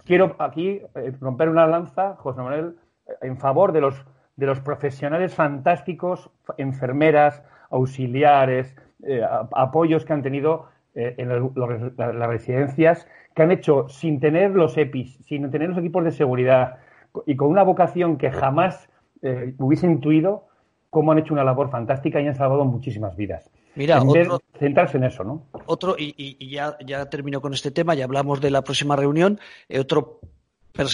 [0.03, 2.75] Quiero aquí eh, romper una lanza, José Manuel,
[3.21, 4.05] en favor de los,
[4.35, 9.21] de los profesionales fantásticos, enfermeras, auxiliares, eh,
[9.53, 15.17] apoyos que han tenido eh, en las residencias que han hecho sin tener los EPIs,
[15.25, 16.77] sin tener los equipos de seguridad
[17.25, 18.89] y con una vocación que jamás
[19.21, 20.47] eh, hubiese intuido,
[20.89, 23.49] cómo han hecho una labor fantástica y han salvado muchísimas vidas.
[23.75, 25.47] Mira, otro, centrarse en eso, ¿no?
[25.65, 29.39] Otro, y, ya, ya termino con este tema, ya hablamos de la próxima reunión.
[29.67, 30.21] Eh, otro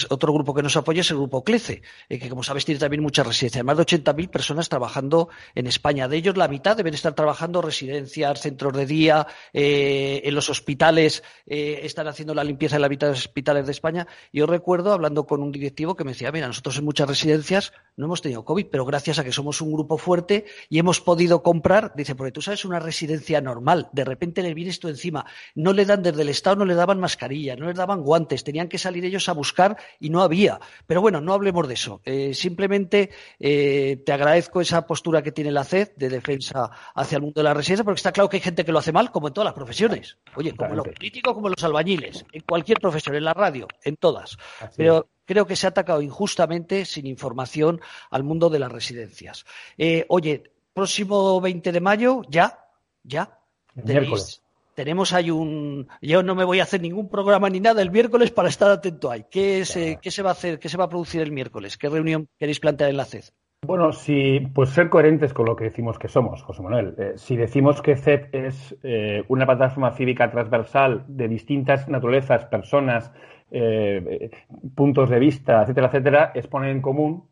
[0.08, 3.02] otro grupo que nos apoya es el grupo CLECE, eh, que como sabes tiene también
[3.02, 6.08] muchas residencias, más de 80.000 personas trabajando en España.
[6.08, 11.22] De ellos la mitad deben estar trabajando residencias, centros de día, eh, en los hospitales,
[11.46, 14.06] eh, están haciendo la limpieza en la mitad de los hospitales de España.
[14.32, 18.06] Yo recuerdo hablando con un directivo que me decía, mira, nosotros en muchas residencias no
[18.06, 21.92] hemos tenido COVID, pero gracias a que somos un grupo fuerte y hemos podido comprar,
[21.94, 25.84] dice, porque tú sabes una residencia normal, de repente le vienes tú encima, no le
[25.84, 29.04] dan desde el Estado, no le daban mascarilla, no les daban guantes, tenían que salir
[29.04, 30.60] ellos a buscar y no había.
[30.86, 32.00] Pero bueno, no hablemos de eso.
[32.04, 37.22] Eh, simplemente eh, te agradezco esa postura que tiene la CED de defensa hacia el
[37.22, 39.28] mundo de la residencia, porque está claro que hay gente que lo hace mal, como
[39.28, 40.18] en todas las profesiones.
[40.36, 44.36] Oye, como los políticos, como los albañiles, en cualquier profesión, en la radio, en todas.
[44.76, 47.80] Pero creo que se ha atacado injustamente, sin información,
[48.10, 49.44] al mundo de las residencias.
[49.78, 52.66] Eh, oye, próximo 20 de mayo, ya,
[53.02, 53.38] ya.
[53.74, 54.42] Tenéis,
[54.74, 55.88] tenemos ahí un.
[56.00, 59.10] Yo no me voy a hacer ningún programa ni nada el miércoles para estar atento
[59.10, 59.24] ahí.
[59.30, 60.58] ¿Qué, se, ¿Qué se va a hacer?
[60.58, 61.76] ¿Qué se va a producir el miércoles?
[61.76, 63.24] ¿Qué reunión queréis plantear en la CED?
[63.64, 66.96] Bueno, si, pues ser coherentes con lo que decimos que somos, José Manuel.
[66.98, 73.12] Eh, si decimos que CED es eh, una plataforma cívica transversal de distintas naturalezas, personas,
[73.52, 74.30] eh,
[74.74, 77.28] puntos de vista, etcétera, etcétera, es poner en común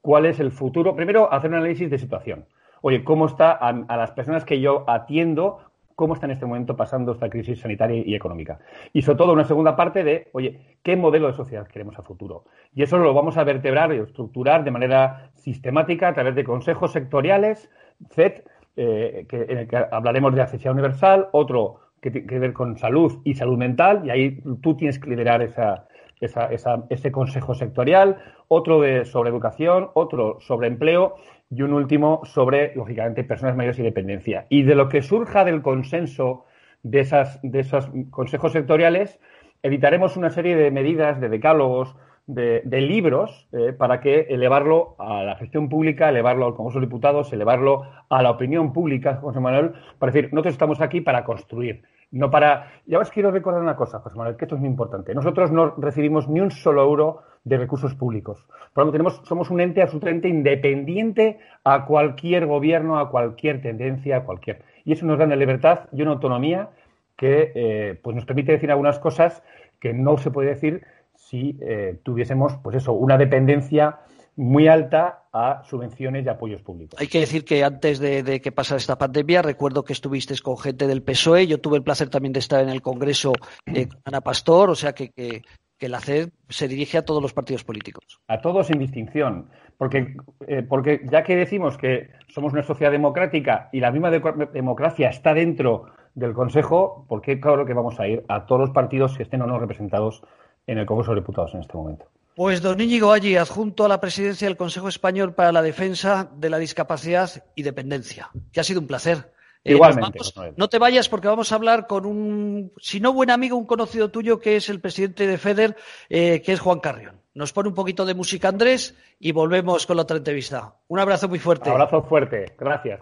[0.00, 0.96] cuál es el futuro.
[0.96, 2.46] Primero, hacer un análisis de situación.
[2.80, 5.60] Oye, ¿cómo está a las personas que yo atiendo?
[5.98, 8.60] Cómo está en este momento pasando esta crisis sanitaria y económica.
[8.92, 12.44] Y sobre todo una segunda parte de, oye, ¿qué modelo de sociedad queremos a futuro?
[12.72, 16.92] Y eso lo vamos a vertebrar y estructurar de manera sistemática a través de consejos
[16.92, 17.68] sectoriales,
[18.10, 18.44] FED,
[18.76, 22.76] eh, que, en el que hablaremos de accesibilidad universal, otro que tiene que ver con
[22.78, 25.88] salud y salud mental, y ahí tú tienes que liderar esa,
[26.20, 31.16] ese consejo sectorial, otro de, sobre educación, otro sobre empleo
[31.50, 34.46] y un último sobre, lógicamente, personas mayores y dependencia.
[34.48, 36.44] Y de lo que surja del consenso
[36.82, 39.18] de, esas, de esos consejos sectoriales,
[39.62, 41.96] editaremos una serie de medidas, de decálogos,
[42.28, 47.32] de, libros eh, para que elevarlo a la gestión pública, elevarlo al Congreso de Diputados,
[47.32, 52.30] elevarlo a la opinión pública, José Manuel, para decir, nosotros estamos aquí para construir, no
[52.30, 52.72] para...
[52.86, 55.14] Ya os quiero recordar una cosa, José Manuel, que esto es muy importante.
[55.14, 58.46] Nosotros no recibimos ni un solo euro de recursos públicos.
[58.72, 64.24] Por lo tanto, somos un ente absolutamente independiente a cualquier gobierno, a cualquier tendencia, a
[64.24, 64.62] cualquier.
[64.84, 66.70] Y eso nos da una libertad y una autonomía
[67.16, 69.42] que eh, pues nos permite decir algunas cosas
[69.80, 73.98] que no se puede decir si eh, tuviésemos, pues eso, una dependencia
[74.38, 76.98] muy alta a subvenciones y apoyos públicos.
[77.00, 80.86] Hay que decir que antes de, que pasara esta pandemia, recuerdo que estuviste con gente
[80.86, 81.48] del PSOE.
[81.48, 83.32] Yo tuve el placer también de estar en el Congreso
[83.66, 85.42] eh, con Ana Pastor, o sea que, que,
[85.76, 88.20] que la CED se dirige a todos los partidos políticos.
[88.28, 89.48] A todos sin distinción.
[89.76, 90.14] Porque,
[90.46, 95.34] eh, porque ya que decimos que somos una sociedad democrática y la misma democracia está
[95.34, 99.24] dentro del Consejo, ¿por qué claro que vamos a ir a todos los partidos que
[99.24, 100.22] estén o no representados
[100.66, 102.06] en el Congreso de Diputados en este momento?
[102.38, 106.48] Pues don Íñigo allí, adjunto a la presidencia del Consejo Español para la Defensa de
[106.48, 109.32] la Discapacidad y Dependencia, que ha sido un placer.
[109.64, 110.20] Eh, Igualmente.
[110.56, 114.12] no te vayas porque vamos a hablar con un, si no buen amigo, un conocido
[114.12, 115.76] tuyo que es el presidente de FEDER,
[116.08, 117.20] eh, que es Juan Carrión.
[117.34, 120.76] Nos pone un poquito de música Andrés y volvemos con la otra entrevista.
[120.86, 121.70] Un abrazo muy fuerte.
[121.70, 122.54] Un abrazo fuerte.
[122.56, 123.00] Gracias.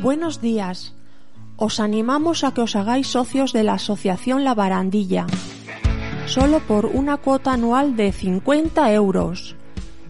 [0.00, 0.94] Buenos días.
[1.58, 5.26] Os animamos a que os hagáis socios de la Asociación La Barandilla,
[6.26, 9.56] solo por una cuota anual de 50 euros.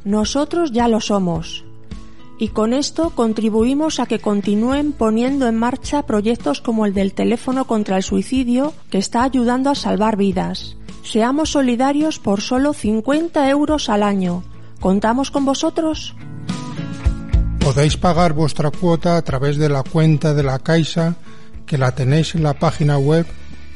[0.04, 1.64] Nosotros ya lo somos.
[2.38, 7.64] Y con esto contribuimos a que continúen poniendo en marcha proyectos como el del teléfono
[7.64, 10.76] contra el suicidio, que está ayudando a salvar vidas.
[11.04, 14.42] Seamos solidarios por solo 50 euros al año.
[14.80, 16.14] ¿Contamos con vosotros?
[17.60, 21.14] Podéis pagar vuestra cuota a través de la cuenta de la Caixa
[21.66, 23.24] que la tenéis en la página web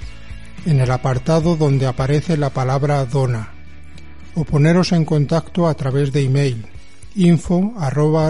[0.65, 3.53] en el apartado donde aparece la palabra dona
[4.35, 6.67] o poneros en contacto a través de email
[7.15, 8.29] info arroba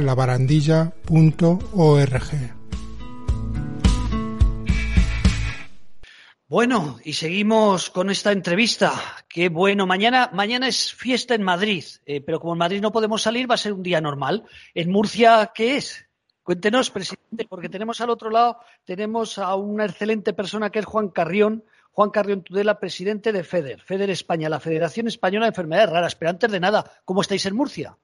[6.50, 8.92] Bueno, y seguimos con esta entrevista.
[9.28, 9.86] Qué bueno.
[9.86, 13.54] Mañana, mañana es fiesta en Madrid, eh, pero como en Madrid no podemos salir, va
[13.54, 14.46] a ser un día normal.
[14.74, 16.10] ¿En Murcia qué es?
[16.42, 21.10] Cuéntenos, presidente, porque tenemos al otro lado, tenemos a una excelente persona que es Juan
[21.10, 26.16] Carrión, Juan Carrión Tudela, presidente de FEDER, FEDER España, la Federación Española de Enfermedades Raras.
[26.16, 27.96] Pero antes de nada, ¿cómo estáis en Murcia?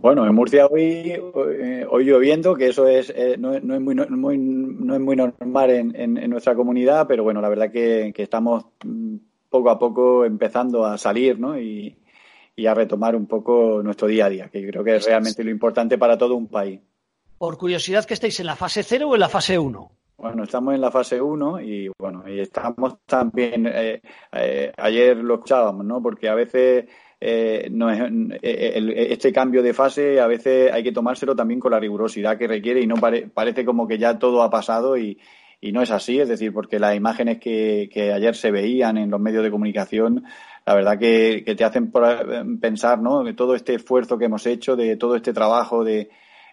[0.00, 4.38] Bueno, en Murcia hoy, eh, hoy lloviendo, que eso es, eh, no, es muy, muy,
[4.38, 8.64] no es muy normal en, en, nuestra comunidad, pero bueno, la verdad que, que, estamos
[8.82, 9.16] mm,
[9.50, 11.60] poco a poco empezando a salir ¿no?
[11.60, 11.98] y,
[12.56, 15.50] y, a retomar un poco nuestro día a día, que creo que es realmente lo
[15.50, 16.80] importante para todo un país.
[17.36, 19.90] Por curiosidad, ¿que estáis en la fase 0 o en la fase 1?
[20.16, 24.00] Bueno, estamos en la fase 1 y bueno, y estamos también, eh,
[24.78, 26.02] ayer lo escuchábamos, ¿no?
[26.02, 26.86] Porque a veces
[27.22, 28.00] eh, no es,
[28.40, 32.48] eh, este cambio de fase a veces hay que tomárselo también con la rigurosidad que
[32.48, 35.18] requiere y no parece como que ya todo ha pasado y,
[35.72, 39.44] no es así, es decir, porque las imágenes que, ayer se veían en los medios
[39.44, 40.24] de comunicación,
[40.64, 41.92] la verdad que, te hacen
[42.58, 43.22] pensar, ¿no?
[43.22, 46.08] De todo este esfuerzo que hemos hecho, de todo este trabajo de,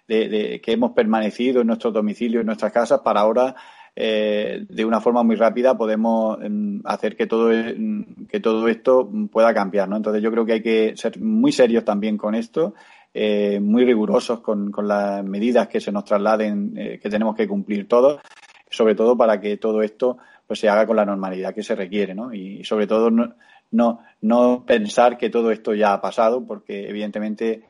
[0.09, 3.55] de que hemos permanecido en nuestros domicilios, en nuestras casas, para ahora
[3.99, 9.09] eh, de una forma muy rápida podemos em, hacer que todo, em, que todo esto
[9.31, 9.89] pueda cambiar.
[9.89, 9.97] ¿no?
[9.97, 12.75] Entonces yo creo que hay que ser muy serios también con esto,
[13.11, 17.87] eh, muy rigurosos con, las medidas que se nos trasladen, eh, que tenemos que cumplir
[17.87, 18.21] todos,
[18.69, 22.13] sobre todo para que todo esto pues se haga con la normalidad que se requiere.
[22.13, 22.31] ¿no?
[22.31, 23.33] Y sobre todo no,
[23.71, 27.63] no, no pensar que todo esto ya ha pasado, porque evidentemente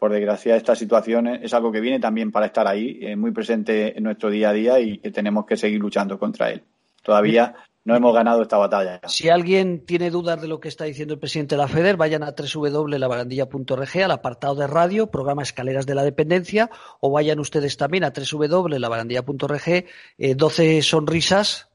[0.00, 3.96] por desgracia, esta situación es algo que viene también para estar ahí, eh, muy presente
[3.96, 6.64] en nuestro día a día y que tenemos que seguir luchando contra él.
[7.02, 9.00] Todavía no hemos ganado esta batalla.
[9.06, 12.22] Si alguien tiene dudas de lo que está diciendo el presidente de la FEDER, vayan
[12.22, 18.04] a www.labarandilla.org, al apartado de radio, programa Escaleras de la Dependencia, o vayan ustedes también
[18.04, 21.69] a www.labarandilla.org, eh, 12 sonrisas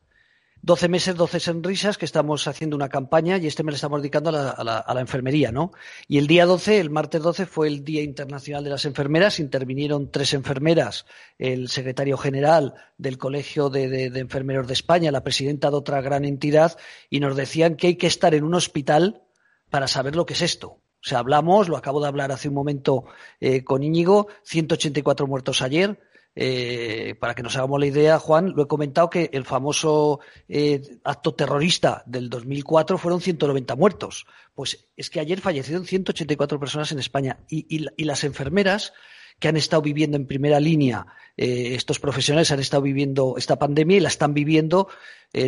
[0.66, 4.32] 12 meses, 12 sonrisas, que estamos haciendo una campaña y este mes le estamos dedicando
[4.32, 5.72] a la, enfermería, ¿no?
[6.08, 9.40] Y el día 12, el martes 12, fue el Día Internacional de las Enfermeras.
[9.40, 11.06] Intervinieron tres enfermeras,
[11.38, 16.80] el secretario general del Colegio de, Enfermeros de España, la presidenta de otra gran entidad,
[17.12, 19.22] y nos decían que hay que estar en un hospital
[19.70, 20.68] para saber lo que es esto.
[20.70, 23.06] O sea, hablamos, lo acabo de hablar hace un momento
[23.40, 26.00] eh, con Íñigo, 184 muertos ayer.
[26.38, 30.20] Eh, para que nos hagamos la idea, Juan, lo he comentado que el famoso
[30.50, 34.26] eh, acto terrorista del 2004 fueron 190 muertos.
[34.54, 38.94] Pues es que ayer fallecieron 184 personas en España y, las enfermeras
[39.40, 43.98] que han estado viviendo en primera línea, eh, estos profesionales han estado viviendo esta pandemia
[43.98, 44.88] y la están viviendo,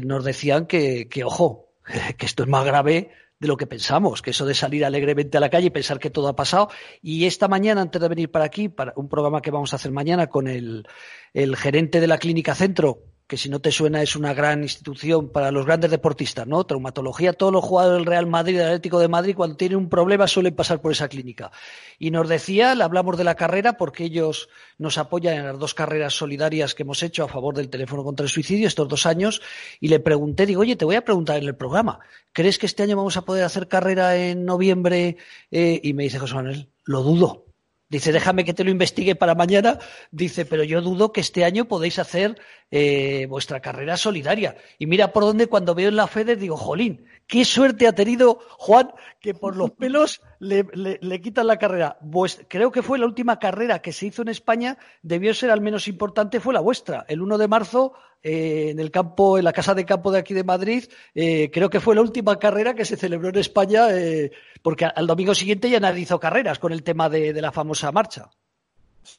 [0.03, 1.69] nos decían que, ojo,
[2.17, 5.39] que esto es más grave de lo que pensamos, que eso de salir alegremente a
[5.39, 6.69] la calle y pensar que todo ha pasado.
[7.01, 9.91] Y esta mañana, antes de venir para aquí, para un programa que vamos a hacer
[9.91, 10.87] mañana con el,
[11.33, 15.29] el gerente de la Clínica Centro, que si no te suena es una gran institución
[15.29, 16.63] para los grandes deportistas, ¿no?
[16.63, 20.27] Traumatología, todos los jugadores del Real Madrid, del Atlético de Madrid, cuando tienen un problema
[20.27, 21.51] suelen pasar por esa clínica.
[21.99, 25.73] Y nos decía, le hablamos de la carrera porque ellos nos apoyan en las dos
[25.73, 29.41] carreras solidarias que hemos hecho a favor del teléfono contra el suicidio estos dos años,
[29.81, 31.99] y le pregunté, digo, oye, te voy a preguntar en el programa,
[32.31, 35.17] ¿crees que este año vamos a poder hacer carrera en noviembre?
[35.51, 37.46] Eh, y me dice José Manuel, lo dudo
[37.89, 39.79] Dice, déjame que te lo investigue para mañana.
[40.11, 42.37] Dice, pero yo dudo que este año podéis hacer
[42.69, 44.57] eh, vuestra carrera solidaria.
[44.77, 48.39] Y mira por dónde cuando veo en la FEDE digo, jolín, qué suerte ha tenido
[48.57, 51.97] Juan que por los pelos le, quitan la carrera.
[52.11, 55.61] Pues creo que fue la última carrera que se hizo en España, debió ser al
[55.61, 57.05] menos importante, fue la vuestra.
[57.07, 60.33] El 1 de marzo, eh, en el campo, en la casa de campo de aquí
[60.33, 64.31] de Madrid, eh, creo que fue la última carrera que se celebró en España, eh,
[64.61, 68.29] porque al domingo siguiente ya nadie hizo carreras con el tema de la famosa marcha.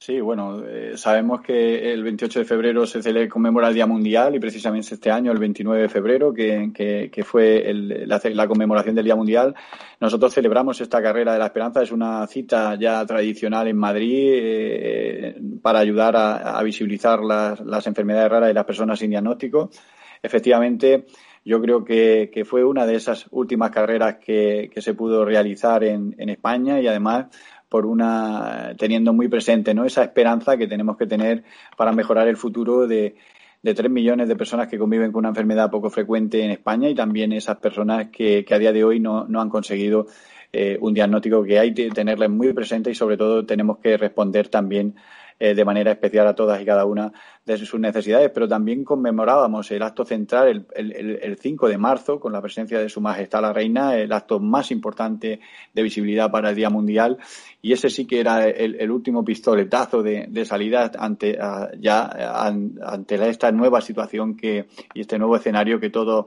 [0.00, 4.34] Sí, bueno, eh, sabemos que el 28 de febrero se celebra, conmemora el Día Mundial
[4.34, 8.94] y precisamente este año, el 29 de febrero, que, que, fue el, la, la, conmemoración
[8.94, 9.54] del Día Mundial,
[9.98, 11.82] nosotros celebramos esta carrera de la esperanza.
[11.82, 18.30] Es una cita ya tradicional en Madrid eh, para ayudar a, visibilizar las, las, enfermedades
[18.30, 19.70] raras y las personas sin diagnóstico.
[20.22, 21.06] Efectivamente,
[21.46, 25.82] yo creo que, que fue una de esas últimas carreras que, que se pudo realizar
[25.82, 27.28] en, en España y además
[27.68, 29.84] por una teniendo muy presente ¿no?
[29.84, 31.44] esa esperanza que tenemos que tener
[31.76, 33.16] para mejorar el futuro de,
[33.62, 36.94] de 3 millones de personas que conviven con una enfermedad poco frecuente en España y
[36.94, 40.06] también esas personas que, que a día de hoy no, no han conseguido
[40.52, 44.48] eh, un diagnóstico que hay que tenerles muy presente y sobre todo tenemos que responder
[44.48, 44.94] también
[45.40, 47.12] eh, de manera especial a todas y cada una
[47.44, 52.20] de sus necesidades, pero también conmemorábamos el acto central el, el, el 5 de marzo
[52.20, 55.40] con la presencia de Su Majestad la Reina, el acto más importante
[55.72, 57.18] de visibilidad para el Día Mundial,
[57.62, 61.38] y ese sí que era el, el último pistoletazo de, de salida ante
[61.78, 62.02] ya
[62.80, 66.26] ante esta nueva situación que y este nuevo escenario que todos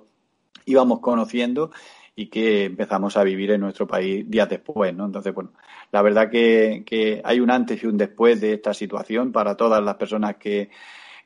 [0.66, 1.72] íbamos conociendo
[2.16, 5.06] y que empezamos a vivir en nuestro país días después, ¿no?
[5.06, 5.54] Entonces, bueno,
[5.92, 9.84] la verdad que, que hay un antes y un después de esta situación para todas
[9.84, 10.70] las personas que,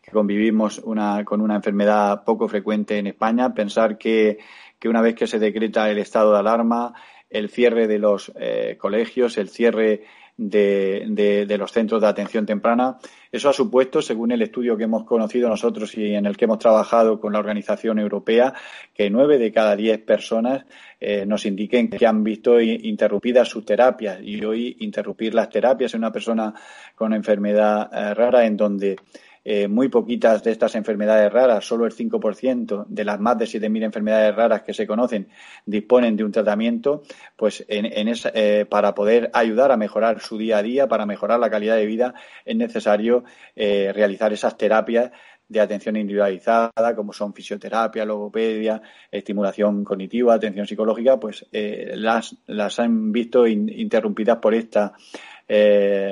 [0.02, 3.54] que convivimos una, con una enfermedad poco frecuente en España.
[3.54, 4.38] Pensar que,
[4.80, 6.94] que una vez que se decreta el estado de alarma,
[7.30, 10.04] el cierre de los eh, colegios, el cierre
[10.38, 12.98] de, de, de, los centros de atención temprana.
[13.32, 16.60] Eso ha supuesto, según el estudio que hemos conocido nosotros y en el que hemos
[16.60, 18.54] trabajado con la Organización Europea,
[18.94, 20.66] que nueve de cada diez personas
[21.00, 24.20] eh, nos indiquen que han visto interrumpidas sus terapias.
[24.22, 26.54] Y hoy interrumpir las terapias en una persona
[26.96, 28.98] con enfermedad eh, rara en donde
[29.48, 33.84] eh, muy poquitas de estas enfermedades raras, solo el 5% de las más de 7.000
[33.84, 35.28] enfermedades raras que se conocen
[35.68, 37.04] disponen de un tratamiento,
[37.36, 41.06] pues en, en esa, eh, para poder ayudar a mejorar su día a día, para
[41.06, 43.24] mejorar la calidad de vida, es necesario
[43.56, 45.12] eh, realizar esas terapias
[45.48, 48.82] de atención individualizada, como son fisioterapia, logopedia,
[49.12, 54.94] estimulación cognitiva, atención psicológica, pues las, las han visto in, interrumpidas por esta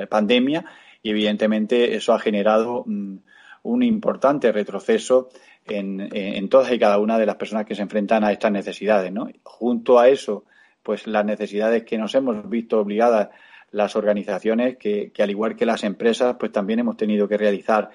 [0.08, 0.64] pandemia
[1.04, 3.18] y evidentemente eso ha generado mm,
[3.62, 5.28] un importante retroceso
[5.66, 9.12] en, en, todas y cada una de las personas que se enfrentan a estas necesidades.
[9.12, 9.28] ¿no?
[9.42, 10.44] Junto a eso,
[10.82, 13.28] pues las necesidades que nos hemos visto obligadas
[13.70, 17.90] las organizaciones, que, que al igual que las empresas, pues también hemos tenido que realizar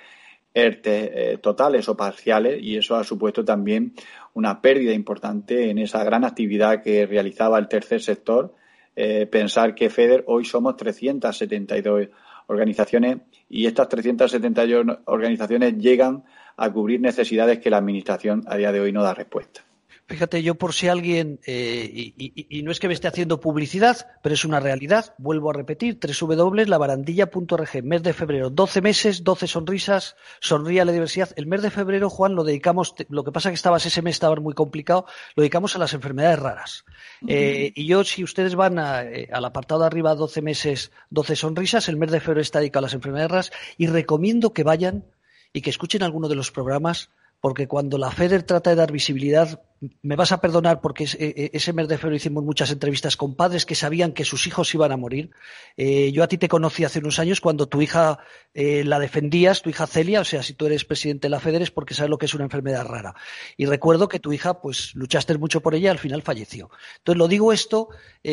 [0.54, 3.93] ERTE eh, totales o parciales y eso ha supuesto también
[4.34, 8.54] una pérdida importante en esa gran actividad que realizaba el tercer sector.
[8.95, 12.10] Eh, pensar que FEDER hoy somos 372
[12.50, 16.24] organizaciones y estas 371 organizaciones llegan
[16.58, 19.62] a cubrir necesidades que la Administración a día de hoy no da respuesta.
[20.10, 23.39] Fíjate, yo por si alguien, eh, y, y, y, no es que me esté haciendo
[23.39, 29.45] publicidad, pero es una realidad, vuelvo a repetir, www.labarandilla.org, mes de febrero, 12 meses, 12
[29.45, 31.29] sonrisas, sonríe a la diversidad.
[31.36, 34.36] El mes de febrero, Juan, lo dedicamos, lo que pasa que estabas, ese mes estaba
[34.38, 35.06] muy complicado,
[35.36, 36.86] lo dedicamos a las enfermedades raras.
[37.21, 37.31] Uh -huh.
[37.31, 41.36] eh, y yo, si ustedes van a, eh, al apartado de arriba, 12 meses, 12
[41.36, 45.06] sonrisas, el mes de febrero está dedicado a las enfermedades raras, y recomiendo que vayan
[45.54, 47.12] y que escuchen alguno de los programas
[47.42, 49.62] porque cuando la FEDER trata de dar visibilidad,
[50.02, 53.35] me vas a perdonar porque eh, eh, ese mes de febrero hicimos muchas entrevistas con
[53.35, 55.31] padres que sabían que sus hijos iban a morir.
[55.77, 58.19] Eh, yo a ti te conocí hace unos años cuando tu hija
[58.54, 61.71] la defendías, tu hija Celia, o sea, si tú eres presidente de la FEDER es
[61.71, 63.15] porque sabes lo que es una enfermedad rara.
[63.56, 66.69] Y recuerdo que tu hija, pues luchaste mucho por ella y al final falleció.
[66.98, 67.90] Entonces, lo digo esto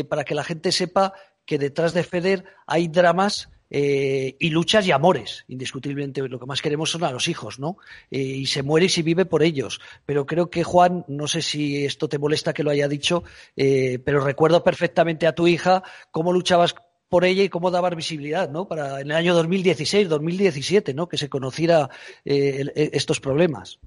[0.09, 1.13] para que la gente sepa
[1.45, 6.27] que detrás de FEDER hay dramas eh, y luchas y amores, indiscutiblemente.
[6.29, 7.79] Lo que más queremos son a los hijos, ¿no?
[8.11, 9.81] Eh, y se muere y se vive por ellos.
[10.05, 13.25] Pero creo que Juan, no sé si esto te molesta que lo haya dicho,
[13.57, 16.75] eh, pero recuerdo perfectamente a tu hija cómo luchabas
[17.09, 18.67] por ella y cómo daba visibilidad, ¿no?
[18.67, 21.09] Para en el año 2016, 2017, ¿no?
[21.09, 21.89] Que se conociera
[22.25, 23.79] estos problemas.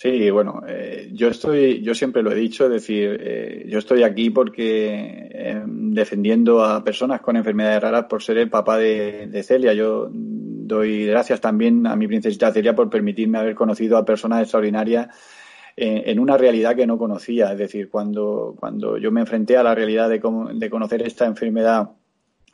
[0.00, 4.04] Sí, bueno, eh, yo estoy, yo siempre lo he dicho, es decir, eh, yo estoy
[4.04, 9.74] aquí porque eh, defendiendo a personas con enfermedades raras por ser el papá de, Celia.
[9.74, 15.08] Yo doy gracias también a mi princesita Celia por permitirme haber conocido a personas extraordinarias
[15.74, 17.50] en, una realidad que no conocía.
[17.50, 20.20] Es decir, cuando, cuando yo me enfrenté a la realidad de,
[20.54, 21.90] de conocer esta enfermedad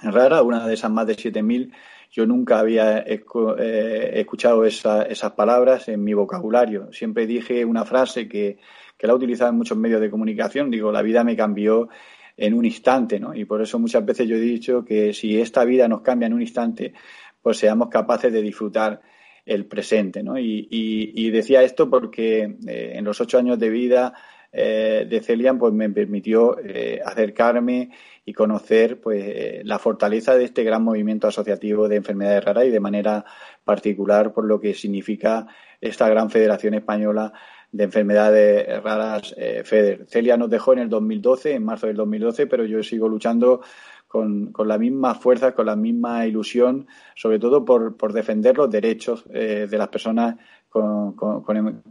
[0.01, 1.71] rara, una de esas más de 7.000
[2.15, 6.93] yo nunca había eh, escuchado esas palabras en mi vocabulario.
[6.93, 8.59] Siempre dije una frase que,
[9.01, 10.71] la he utilizado en muchos medios de comunicación.
[10.71, 11.89] Digo, la vida me cambió
[12.37, 13.35] en un instante, ¿no?
[13.35, 16.35] Y por eso muchas veces yo he dicho que si esta vida nos cambia en
[16.35, 16.95] un instante,
[17.43, 19.01] pues seamos capaces de disfrutar
[19.45, 20.39] el presente, ¿no?
[20.39, 24.15] Y, decía esto porque eh, en los ocho años de vida
[24.55, 26.57] eh, de Celian, pues me permitió
[27.05, 27.91] acercarme
[28.25, 32.81] y conocer pues la fortaleza de este gran movimiento asociativo de enfermedades raras y de
[32.81, 33.25] manera
[33.65, 35.47] particular por lo que significa
[35.81, 37.33] esta gran Federación Española
[37.75, 40.07] de Enfermedades Raras eh, FEDER.
[40.07, 43.63] Celia nos dejó en el 2012, en marzo del 2012, pero yo sigo luchando
[44.07, 46.87] con, con la misma fuerza, con la misma ilusión,
[47.17, 50.37] sobre todo por, por defender los derechos eh, de las personas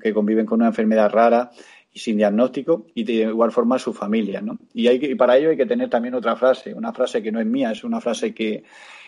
[0.01, 1.51] que conviven con una enfermedad rara
[1.93, 4.41] y sin diagnóstico y de igual forma su familia.
[4.41, 4.57] ¿no?
[4.73, 7.39] Y, hay y para ello hay que tener también otra frase, una frase que no
[7.39, 8.63] es mía, es una frase que,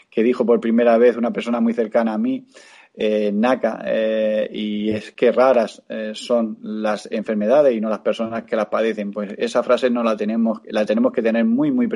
[0.10, 2.46] que dijo por primera vez una persona muy cercana a mí,
[2.98, 8.44] eh, NACA, eh, y es que raras eh, son las enfermedades y no las personas
[8.44, 9.12] que las padecen.
[9.12, 11.90] Pues esa frase no la tenemos, la tenemos que tener muy, muy,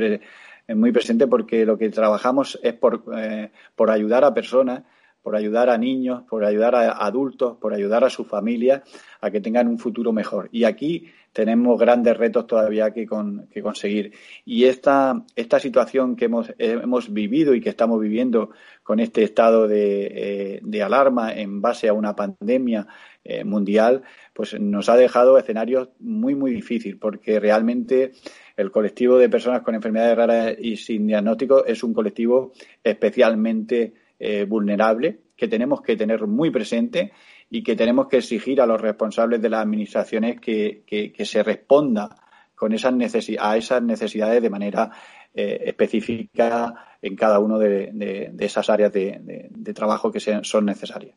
[0.75, 4.83] muy presente porque lo que trabajamos es por, eh, por ayudar a personas
[5.21, 8.81] por ayudar a niños, por ayudar a adultos, por ayudar a sus familias
[9.21, 10.49] a que tengan un futuro mejor.
[10.51, 14.13] Y aquí tenemos grandes retos todavía que, conseguir.
[14.45, 18.51] Y esta, esta situación que hemos, hemos vivido y que estamos viviendo
[18.83, 22.87] con este estado de, eh, alarma en base a una pandemia
[23.23, 24.03] eh, mundial,
[24.33, 28.13] pues nos ha dejado escenarios muy, muy difíciles, porque realmente
[28.57, 32.53] el colectivo de personas con enfermedades raras y sin diagnóstico es un colectivo
[32.83, 37.13] especialmente eh, vulnerable que tenemos que tener muy presente
[37.49, 40.83] y que tenemos que exigir a los responsables de las administraciones que,
[41.17, 42.09] se responda
[42.53, 42.93] con esas
[43.39, 44.91] a esas necesidades de manera
[45.33, 51.15] eh, específica en cada una de, esas áreas de, trabajo que son necesarias.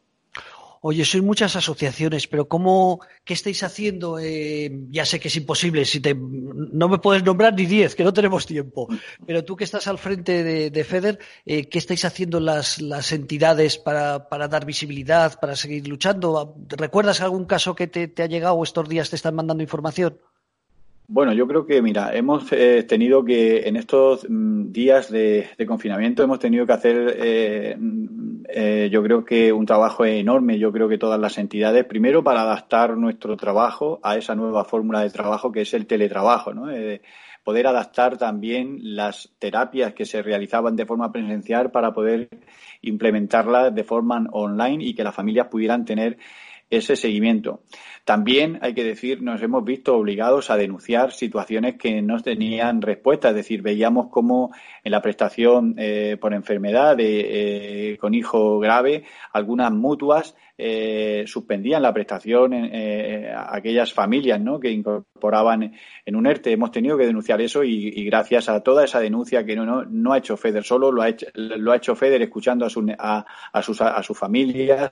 [0.85, 4.19] Oye, sois muchas asociaciones, pero ¿cómo, qué estáis haciendo?
[4.19, 8.03] Eh, ya sé que es imposible, si te, no me puedes nombrar ni diez, que
[8.03, 8.89] no tenemos tiempo.
[9.25, 13.79] Pero tú que estás al frente de, FEDER, eh, ¿qué estáis haciendo las, las entidades
[13.79, 16.57] para, para, dar visibilidad, para seguir luchando?
[16.69, 20.19] ¿Recuerdas algún caso que te, te ha llegado estos días te están mandando información?
[21.07, 26.23] Bueno, yo creo que, mira, hemos eh, tenido que, en estos mm, días de, confinamiento,
[26.23, 27.17] hemos tenido que hacer,
[28.55, 32.43] eh, yo creo que un trabajo enorme, yo creo que todas las entidades, primero para
[32.43, 36.69] adaptar nuestro trabajo a esa nueva fórmula de trabajo que es el teletrabajo, ¿no?
[37.45, 42.29] poder adaptar también las terapias que se realizaban de forma presencial para poder
[42.83, 46.19] implementarlas de forma online y que las familias pudieran tener
[46.73, 47.61] ese seguimiento.
[48.05, 53.29] También hay que decir, nos hemos visto obligados a denunciar situaciones que no tenían respuesta,
[53.29, 54.53] es decir, veíamos cómo
[54.83, 61.83] en la prestación eh, por enfermedad de, eh, con hijo grave, algunas mutuas eh, suspendían
[61.83, 64.59] la prestación en a aquellas familias ¿no?
[64.59, 66.53] que incorporaban en un ERTE.
[66.53, 70.19] Hemos tenido que denunciar eso y, gracias a toda esa denuncia que no, no, ha
[70.19, 72.69] hecho FEDER solo, lo ha hecho, lo ha hecho FEDER escuchando a,
[72.99, 74.91] a, a, sus, a sus familias,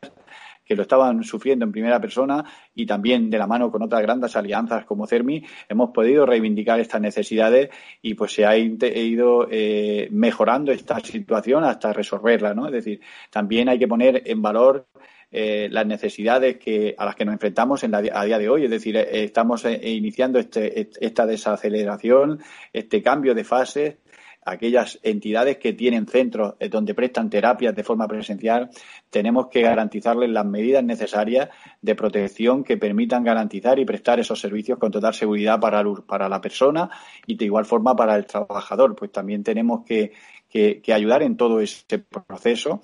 [0.71, 2.45] que lo estaban sufriendo en primera persona
[2.77, 7.01] y también de la mano con otras grandes alianzas como CERMI hemos podido reivindicar estas
[7.01, 12.66] necesidades y pues se ha ido eh, mejorando esta situación hasta resolverla, ¿no?
[12.66, 13.01] Es decir,
[13.31, 14.87] también hay que poner en valor
[15.33, 18.66] eh, las necesidades que, a las que nos enfrentamos en la, a día de hoy.
[18.66, 22.39] Es decir, eh, estamos iniciando este, esta desaceleración,
[22.73, 23.99] este cambio de fase
[24.45, 28.70] aquellas entidades que tienen centros eh, donde prestan terapias de forma presencial,
[29.11, 31.49] tenemos que garantizarles las medidas necesarias
[31.82, 36.41] de protección que permitan garantizar y prestar esos servicios con total seguridad para, para la
[36.41, 36.91] persona
[37.26, 38.97] y de igual forma para el trabajador.
[38.97, 40.12] Pues también tenemos que,
[40.49, 42.80] que ayudar en todo ese proceso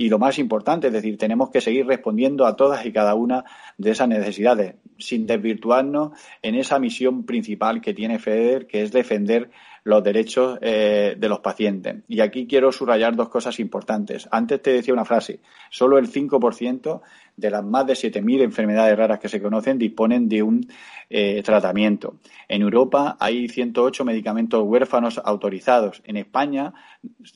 [0.00, 3.44] y lo más importante, es decir, tenemos que seguir respondiendo a todas y cada una
[3.78, 9.50] de esas necesidades, sin desvirtuarnos en esa misión principal que tiene FEDER, que es defender
[9.88, 12.02] los derechos eh, de los pacientes.
[12.08, 14.28] Y aquí quiero subrayar dos cosas importantes.
[14.30, 17.00] Antes te decía una frase, solo el 5%
[17.34, 20.68] de las más de 7.000 enfermedades raras que se conocen disponen de un
[21.08, 22.16] eh, tratamiento.
[22.48, 26.02] En Europa hay 108 medicamentos huérfanos autorizados.
[26.04, 26.74] En España,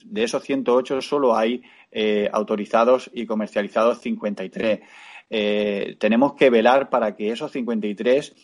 [0.04, 4.80] de esos 108, solo hay eh, autorizados y comercializados 53.
[5.30, 8.34] Eh, tenemos que velar para que esos 53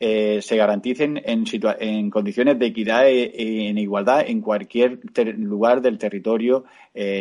[0.00, 1.44] eh, se garanticen en,
[1.80, 5.00] en, condiciones de equidad e, en igualdad en cualquier
[5.36, 6.64] lugar del territorio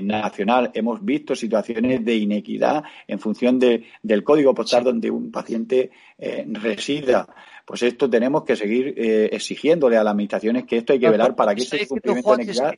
[0.01, 0.71] nacional.
[0.73, 5.91] Hemos visto situaciones de inequidad en función del código postal donde un paciente
[6.47, 7.27] resida.
[7.63, 11.53] Pues esto tenemos que seguir exigiéndole a las administraciones que esto hay que velar para
[11.53, 12.73] que este cumplimiento de equidad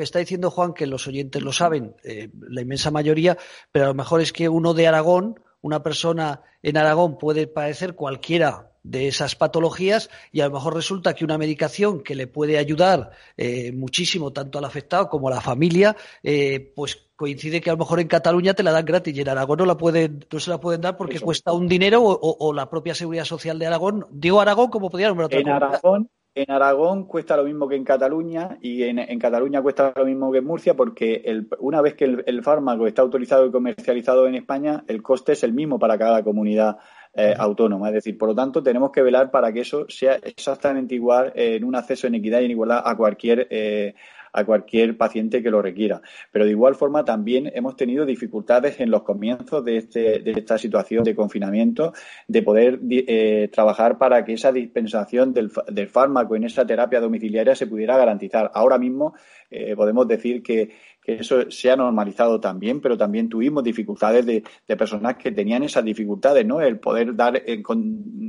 [0.00, 3.36] que está diciendo Juan, que los oyentes lo saben, eh, la inmensa mayoría,
[3.70, 7.94] pero a lo mejor es que uno de Aragón, una persona en Aragón puede padecer
[7.94, 12.58] cualquiera de esas patologías y a lo mejor resulta que una medicación que le puede
[12.58, 17.74] ayudar eh, muchísimo tanto al afectado como a la familia, eh, pues coincide que a
[17.74, 20.40] lo mejor en Cataluña te la dan gratis y en Aragón no la pueden, no
[20.40, 24.06] se la pueden dar porque cuesta un dinero o, la propia seguridad social de Aragón.
[24.10, 27.84] Digo Aragón como podría nombrar otra En Aragón en Aragón cuesta lo mismo que en
[27.84, 31.24] Cataluña y en, Cataluña cuesta lo mismo que en Murcia porque
[31.58, 35.52] una vez que el, fármaco está autorizado y comercializado en España, el coste es el
[35.52, 36.78] mismo para cada comunidad
[37.14, 37.88] eh, autónoma.
[37.88, 41.64] Es decir, por lo tanto, tenemos que velar para que eso sea exactamente igual en
[41.64, 43.94] un acceso en equidad y en igualdad a cualquier eh,
[44.32, 46.00] a cualquier paciente que lo requiera.
[46.30, 50.58] Pero de igual forma también hemos tenido dificultades en los comienzos de, este, de esta
[50.58, 51.92] situación de confinamiento,
[52.28, 57.54] de poder eh, trabajar para que esa dispensación del, del, fármaco en esa terapia domiciliaria
[57.54, 58.50] se pudiera garantizar.
[58.54, 59.14] Ahora mismo
[59.50, 60.70] eh, podemos decir que que
[61.18, 64.42] eso se ha normalizado también, pero también tuvimos dificultades de,
[64.76, 66.60] personas que tenían esas dificultades, ¿no?
[66.60, 67.62] El poder dar, eh,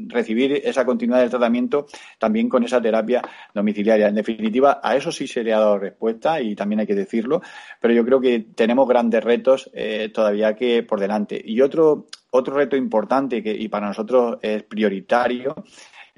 [0.08, 1.86] recibir esa continuidad del tratamiento
[2.18, 3.22] también con esa terapia
[3.54, 4.08] domiciliaria.
[4.08, 7.42] En definitiva, a eso sí se le ha dado respuesta y también hay que decirlo,
[7.80, 11.42] pero yo creo que tenemos grandes retos eh, todavía que por delante.
[11.44, 15.56] Y otro, otro reto importante que, y para nosotros es prioritario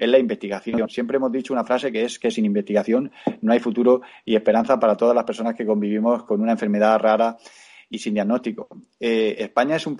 [0.04, 0.88] es la investigación.
[0.88, 3.10] Siempre hemos dicho una frase que es que sin investigación
[3.42, 7.36] no hay futuro y esperanza para todas las personas que convivimos con una enfermedad rara
[7.90, 8.68] y sin diagnóstico.
[8.98, 9.96] Eh, España es un,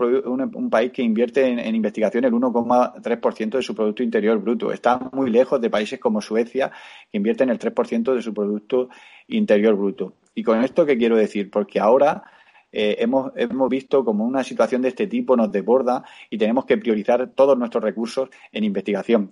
[0.71, 4.73] país que invierte en, investigación el 1,3% de su Producto Interior Bruto.
[4.73, 6.71] Está muy lejos de países como Suecia,
[7.11, 8.89] que invierten el 3% de su Producto
[9.29, 10.15] Interior Bruto.
[10.35, 11.51] ¿Y con esto qué quiero decir?
[11.51, 12.25] Porque ahora
[12.73, 16.77] eh, hemos, hemos visto como una situación de este tipo nos desborda y tenemos que
[16.77, 19.31] priorizar todos nuestros recursos en investigación.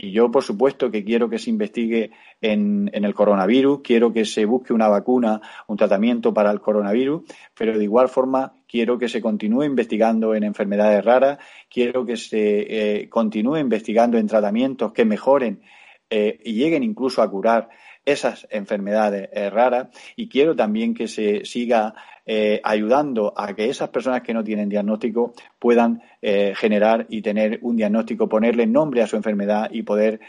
[0.00, 4.44] Y yo, por supuesto, que quiero que se investigue en, el coronavirus, quiero que se
[4.44, 7.22] busque una vacuna, un tratamiento para el coronavirus,
[7.56, 11.38] pero de igual forma quiero que se continúe investigando en enfermedades raras,
[11.68, 15.62] quiero que se eh, continúe investigando en tratamientos que mejoren
[16.08, 17.68] eh, y lleguen incluso a curar
[18.04, 19.88] esas enfermedades eh, raras.
[20.14, 21.94] Y quiero también que se siga
[22.28, 27.58] eh, ayudando a que esas personas que no tienen diagnóstico puedan eh, generar y tener
[27.62, 30.20] un diagnóstico, ponerle nombre a su enfermedad y poder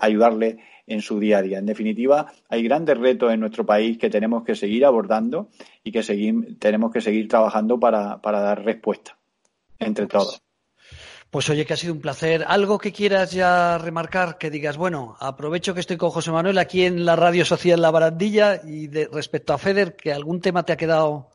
[0.00, 1.58] ayudarle en su día a día.
[1.58, 5.50] En definitiva, hay grandes retos en nuestro país que tenemos que seguir abordando
[5.84, 6.02] y que
[6.58, 9.18] tenemos que seguir trabajando para, para dar respuesta
[9.78, 10.47] entre todos.
[11.30, 12.44] Pues oye, que ha sido un placer.
[12.48, 14.38] ¿Algo que quieras ya remarcar?
[14.38, 17.90] Que digas, bueno, aprovecho que estoy con José Manuel aquí en la Radio Social La
[17.90, 21.28] Barandilla y de, respecto a FEDER, que algún tema te ha quedado.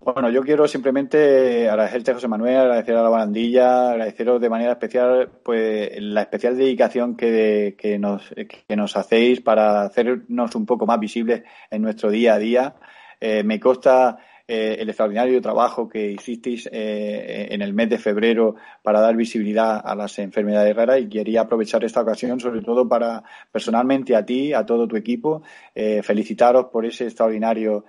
[0.00, 5.30] Bueno, yo quiero simplemente agradecerte, José Manuel, agradecer a la barandilla, agradeceros de manera especial
[5.42, 11.00] pues la especial dedicación que, que, nos, que nos hacéis para hacernos un poco más
[11.00, 12.74] visibles en nuestro día a día.
[13.18, 18.56] Eh, me consta eh, el extraordinario trabajo que hicisteis eh, en el mes de febrero
[18.82, 23.22] para dar visibilidad a las enfermedades raras y quería aprovechar esta ocasión sobre todo para
[23.50, 25.42] personalmente a ti, a todo tu equipo,
[25.74, 27.84] eh, felicitaros por ese extraordinario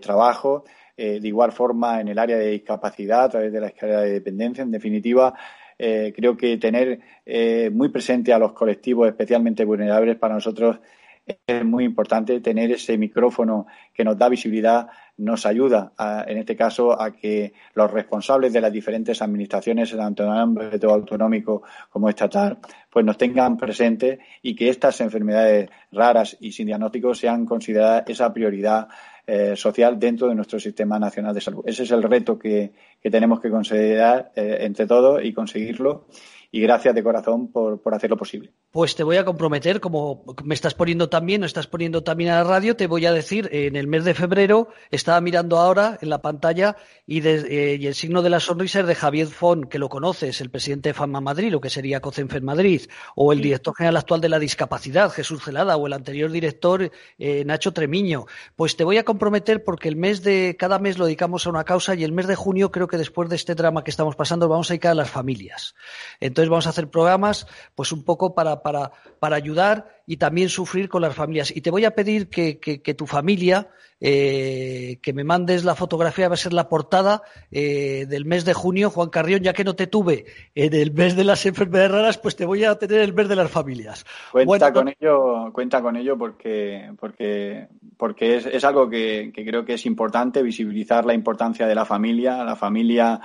[0.00, 0.64] trabajo.
[0.96, 4.62] de igual forma, en el área de discapacidad, a través de la escalera de dependencia,
[4.62, 5.34] en definitiva,
[5.76, 7.00] creo que tener
[7.72, 10.78] muy presente a los colectivos especialmente vulnerables para nosotros
[11.26, 15.92] es muy importante tener ese micrófono que nos da visibilidad, nos ayuda,
[16.26, 20.90] en este caso, a que los responsables de las diferentes administraciones, tanto en el ámbito
[20.90, 22.58] autonómico como estatal,
[22.90, 28.32] pues nos tengan presentes y que estas enfermedades raras y sin diagnóstico sean consideradas esa
[28.32, 28.88] prioridad
[29.26, 31.64] eh, social dentro de nuestro sistema nacional de salud.
[31.66, 32.72] Ese es el reto que,
[33.02, 36.06] tenemos que considerar eh, entre todos y conseguirlo
[36.50, 38.52] y gracias de corazón por, por hacerlo posible.
[38.70, 42.36] Pues te voy a comprometer, como me estás poniendo también, o estás poniendo también a
[42.36, 46.10] la radio, te voy a decir, en el mes de febrero, estaba mirando ahora en
[46.10, 46.76] la pantalla
[47.06, 50.40] y, eh, y el signo de la sonrisa es de Javier Fon, que lo conoces,
[50.40, 52.82] el presidente de FAMA Madrid, lo que sería COCENFER Madrid,
[53.14, 57.44] o el director general actual de la discapacidad, Jesús Celada, o el anterior director, eh,
[57.44, 58.26] Nacho Tremiño.
[58.56, 61.64] Pues te voy a comprometer porque el mes de, cada mes lo dedicamos a una
[61.64, 64.48] causa y el mes de junio creo que después de este drama que estamos pasando
[64.48, 65.74] vamos a dedicar a las familias.
[66.20, 70.88] Entonces vamos a hacer programas, pues un poco para para, para ayudar y también sufrir
[70.88, 71.54] con las familias.
[71.54, 73.68] Y te voy a pedir que, que, tu familia,
[74.00, 78.54] eh, que me mandes la fotografía, va a ser la portada eh, del mes de
[78.54, 78.90] junio.
[78.90, 82.36] Juan Carrión, ya que no te tuve en el mes de las enfermedades raras, pues
[82.36, 84.06] te voy a tener el mes de las familias.
[84.30, 89.64] Cuenta con ello, cuenta con ello porque, porque, porque es, es algo que, que creo
[89.64, 92.44] que es importante visibilizar la importancia de la familia.
[92.44, 93.20] La familia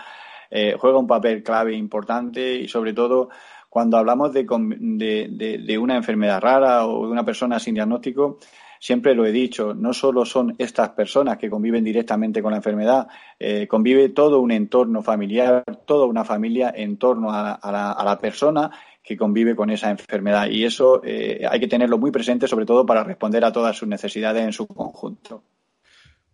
[0.49, 3.29] eh, juega un papel clave importante y sobre todo
[3.71, 8.37] cuando hablamos de, de, una enfermedad rara o de una persona sin diagnóstico,
[8.77, 13.07] siempre lo he dicho, no solo son estas personas que conviven directamente con la enfermedad,
[13.39, 18.69] eh, convive todo un entorno familiar, toda una familia en torno a, la, persona
[19.01, 20.49] que convive con esa enfermedad.
[20.49, 23.87] Y eso eh, hay que tenerlo muy presente, sobre todo para responder a todas sus
[23.87, 25.43] necesidades en su conjunto.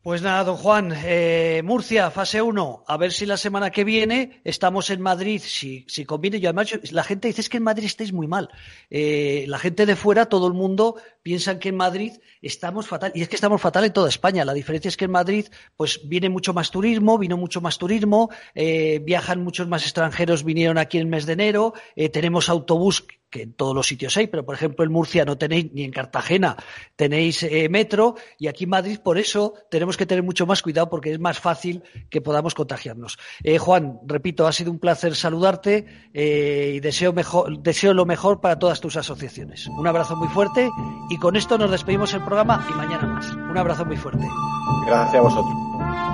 [0.08, 4.40] Pues nada, don Juan, eh, Murcia, fase 1, a ver si la semana que viene
[4.46, 6.40] estamos en Madrid, si, si conviene.
[6.40, 8.50] Yo además, la gente dice es que en Madrid estáis muy mal.
[8.90, 13.12] Eh, la gente de fuera, todo el mundo piensa que en Madrid estamos fatal.
[13.16, 14.46] Y es que estamos fatal en toda España.
[14.46, 18.30] La diferencia es que en Madrid, pues viene mucho más turismo, vino mucho más turismo,
[18.56, 21.74] eh, viajan muchos más extranjeros, vinieron aquí en el mes de enero,
[22.14, 25.72] tenemos autobús que en todos los sitios hay, pero por ejemplo en Murcia no tenéis,
[25.74, 26.56] ni en Cartagena
[26.96, 30.90] tenéis eh, metro, y aquí en Madrid por eso tenemos que tener mucho más cuidado
[30.90, 33.18] porque es más fácil que podamos contagiarnos.
[33.44, 38.40] Eh, Juan, repito, ha sido un placer saludarte eh, y deseo, mejor, deseo lo mejor
[38.40, 39.68] para todas tus asociaciones.
[39.68, 40.70] Un abrazo muy fuerte
[41.10, 43.32] y con esto nos despedimos el programa y mañana más.
[43.34, 44.26] Un abrazo muy fuerte.
[44.86, 46.07] Gracias a vosotros.